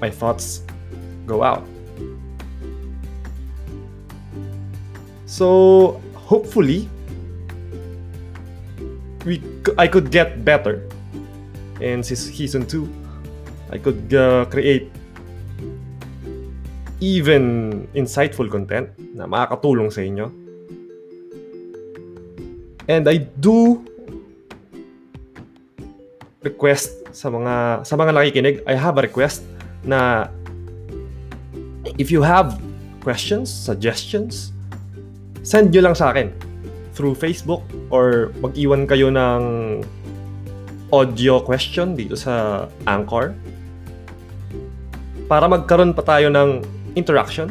my 0.00 0.12
thoughts 0.12 0.64
go 1.24 1.40
out. 1.44 1.64
So 5.24 6.00
hopefully 6.12 6.88
we 9.24 9.40
I 9.76 9.86
could 9.88 10.10
get 10.10 10.44
better 10.44 10.82
in 11.80 12.02
season 12.02 12.64
2 12.66 12.88
I 13.70 13.78
could 13.78 14.10
uh, 14.12 14.44
create 14.50 14.90
even 16.98 17.86
insightful 17.94 18.50
content 18.50 18.90
na 19.14 19.24
makakatulong 19.24 19.88
sa 19.94 20.02
inyo. 20.02 20.28
And 22.90 23.06
I 23.06 23.30
do 23.38 23.86
request 26.42 27.06
sa 27.14 27.30
mga 27.30 27.86
sa 27.86 27.94
mga 27.94 28.10
nakikinig, 28.10 28.66
I 28.66 28.74
have 28.74 28.98
a 28.98 29.06
request 29.06 29.46
na 29.86 30.28
if 31.96 32.10
you 32.10 32.26
have 32.26 32.58
questions, 33.00 33.46
suggestions, 33.46 34.50
send 35.46 35.70
nyo 35.70 35.86
lang 35.86 35.96
sa 35.96 36.10
akin 36.10 36.49
through 37.00 37.16
Facebook 37.16 37.64
or 37.88 38.28
mag-iwan 38.44 38.84
kayo 38.84 39.08
ng 39.08 39.40
audio 40.92 41.40
question 41.40 41.96
dito 41.96 42.12
sa 42.12 42.68
Anchor 42.84 43.32
para 45.24 45.48
magkaroon 45.48 45.96
pa 45.96 46.04
tayo 46.04 46.28
ng 46.28 46.60
interaction 46.92 47.48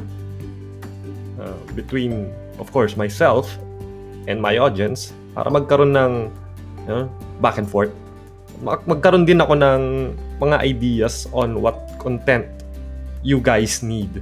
uh, 1.42 1.58
between, 1.74 2.30
of 2.62 2.70
course, 2.70 2.94
myself 2.94 3.50
and 4.30 4.38
my 4.38 4.62
audience 4.62 5.18
para 5.34 5.50
magkaroon 5.50 5.98
ng 5.98 6.30
you 6.86 6.94
know, 6.94 7.10
back 7.42 7.58
and 7.58 7.66
forth. 7.66 7.90
Mag- 8.62 8.86
magkaroon 8.86 9.26
din 9.26 9.42
ako 9.42 9.58
ng 9.58 10.14
mga 10.38 10.62
ideas 10.62 11.26
on 11.34 11.58
what 11.58 11.98
content 11.98 12.46
you 13.26 13.42
guys 13.42 13.82
need. 13.82 14.22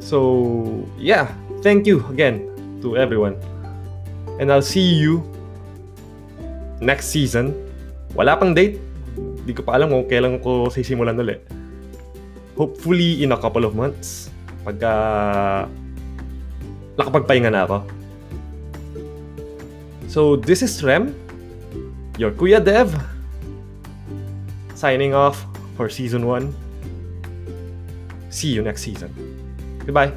So, 0.00 0.88
yeah. 0.96 1.28
Thank 1.60 1.84
you 1.84 2.00
again 2.14 2.55
to 2.82 2.96
everyone. 2.96 3.38
And 4.40 4.52
I'll 4.52 4.64
see 4.64 4.84
you 4.84 5.24
next 6.80 7.08
season. 7.12 7.56
Wala 8.12 8.36
pang 8.36 8.52
date. 8.52 8.80
Hindi 9.16 9.52
ko 9.56 9.62
pa 9.64 9.78
alam 9.78 9.92
kung 9.92 10.08
kailan 10.10 10.40
ko 10.42 10.68
sisimulan 10.68 11.16
ulit 11.16 11.40
hopefully 12.56 13.22
in 13.22 13.32
a 13.32 13.38
couple 13.38 13.64
of 13.64 13.76
months 13.76 14.32
pagka 14.64 14.90
nakapagpahinga 16.96 17.52
na 17.52 17.68
ako. 17.68 17.78
So 20.08 20.20
this 20.40 20.64
is 20.64 20.72
Rem, 20.80 21.12
your 22.16 22.32
Kuya 22.32 22.58
Dev, 22.58 22.90
signing 24.74 25.12
off 25.12 25.44
for 25.76 25.92
season 25.92 26.24
1. 26.24 26.50
See 28.32 28.48
you 28.48 28.64
next 28.64 28.82
season. 28.82 29.12
Goodbye. 29.84 30.10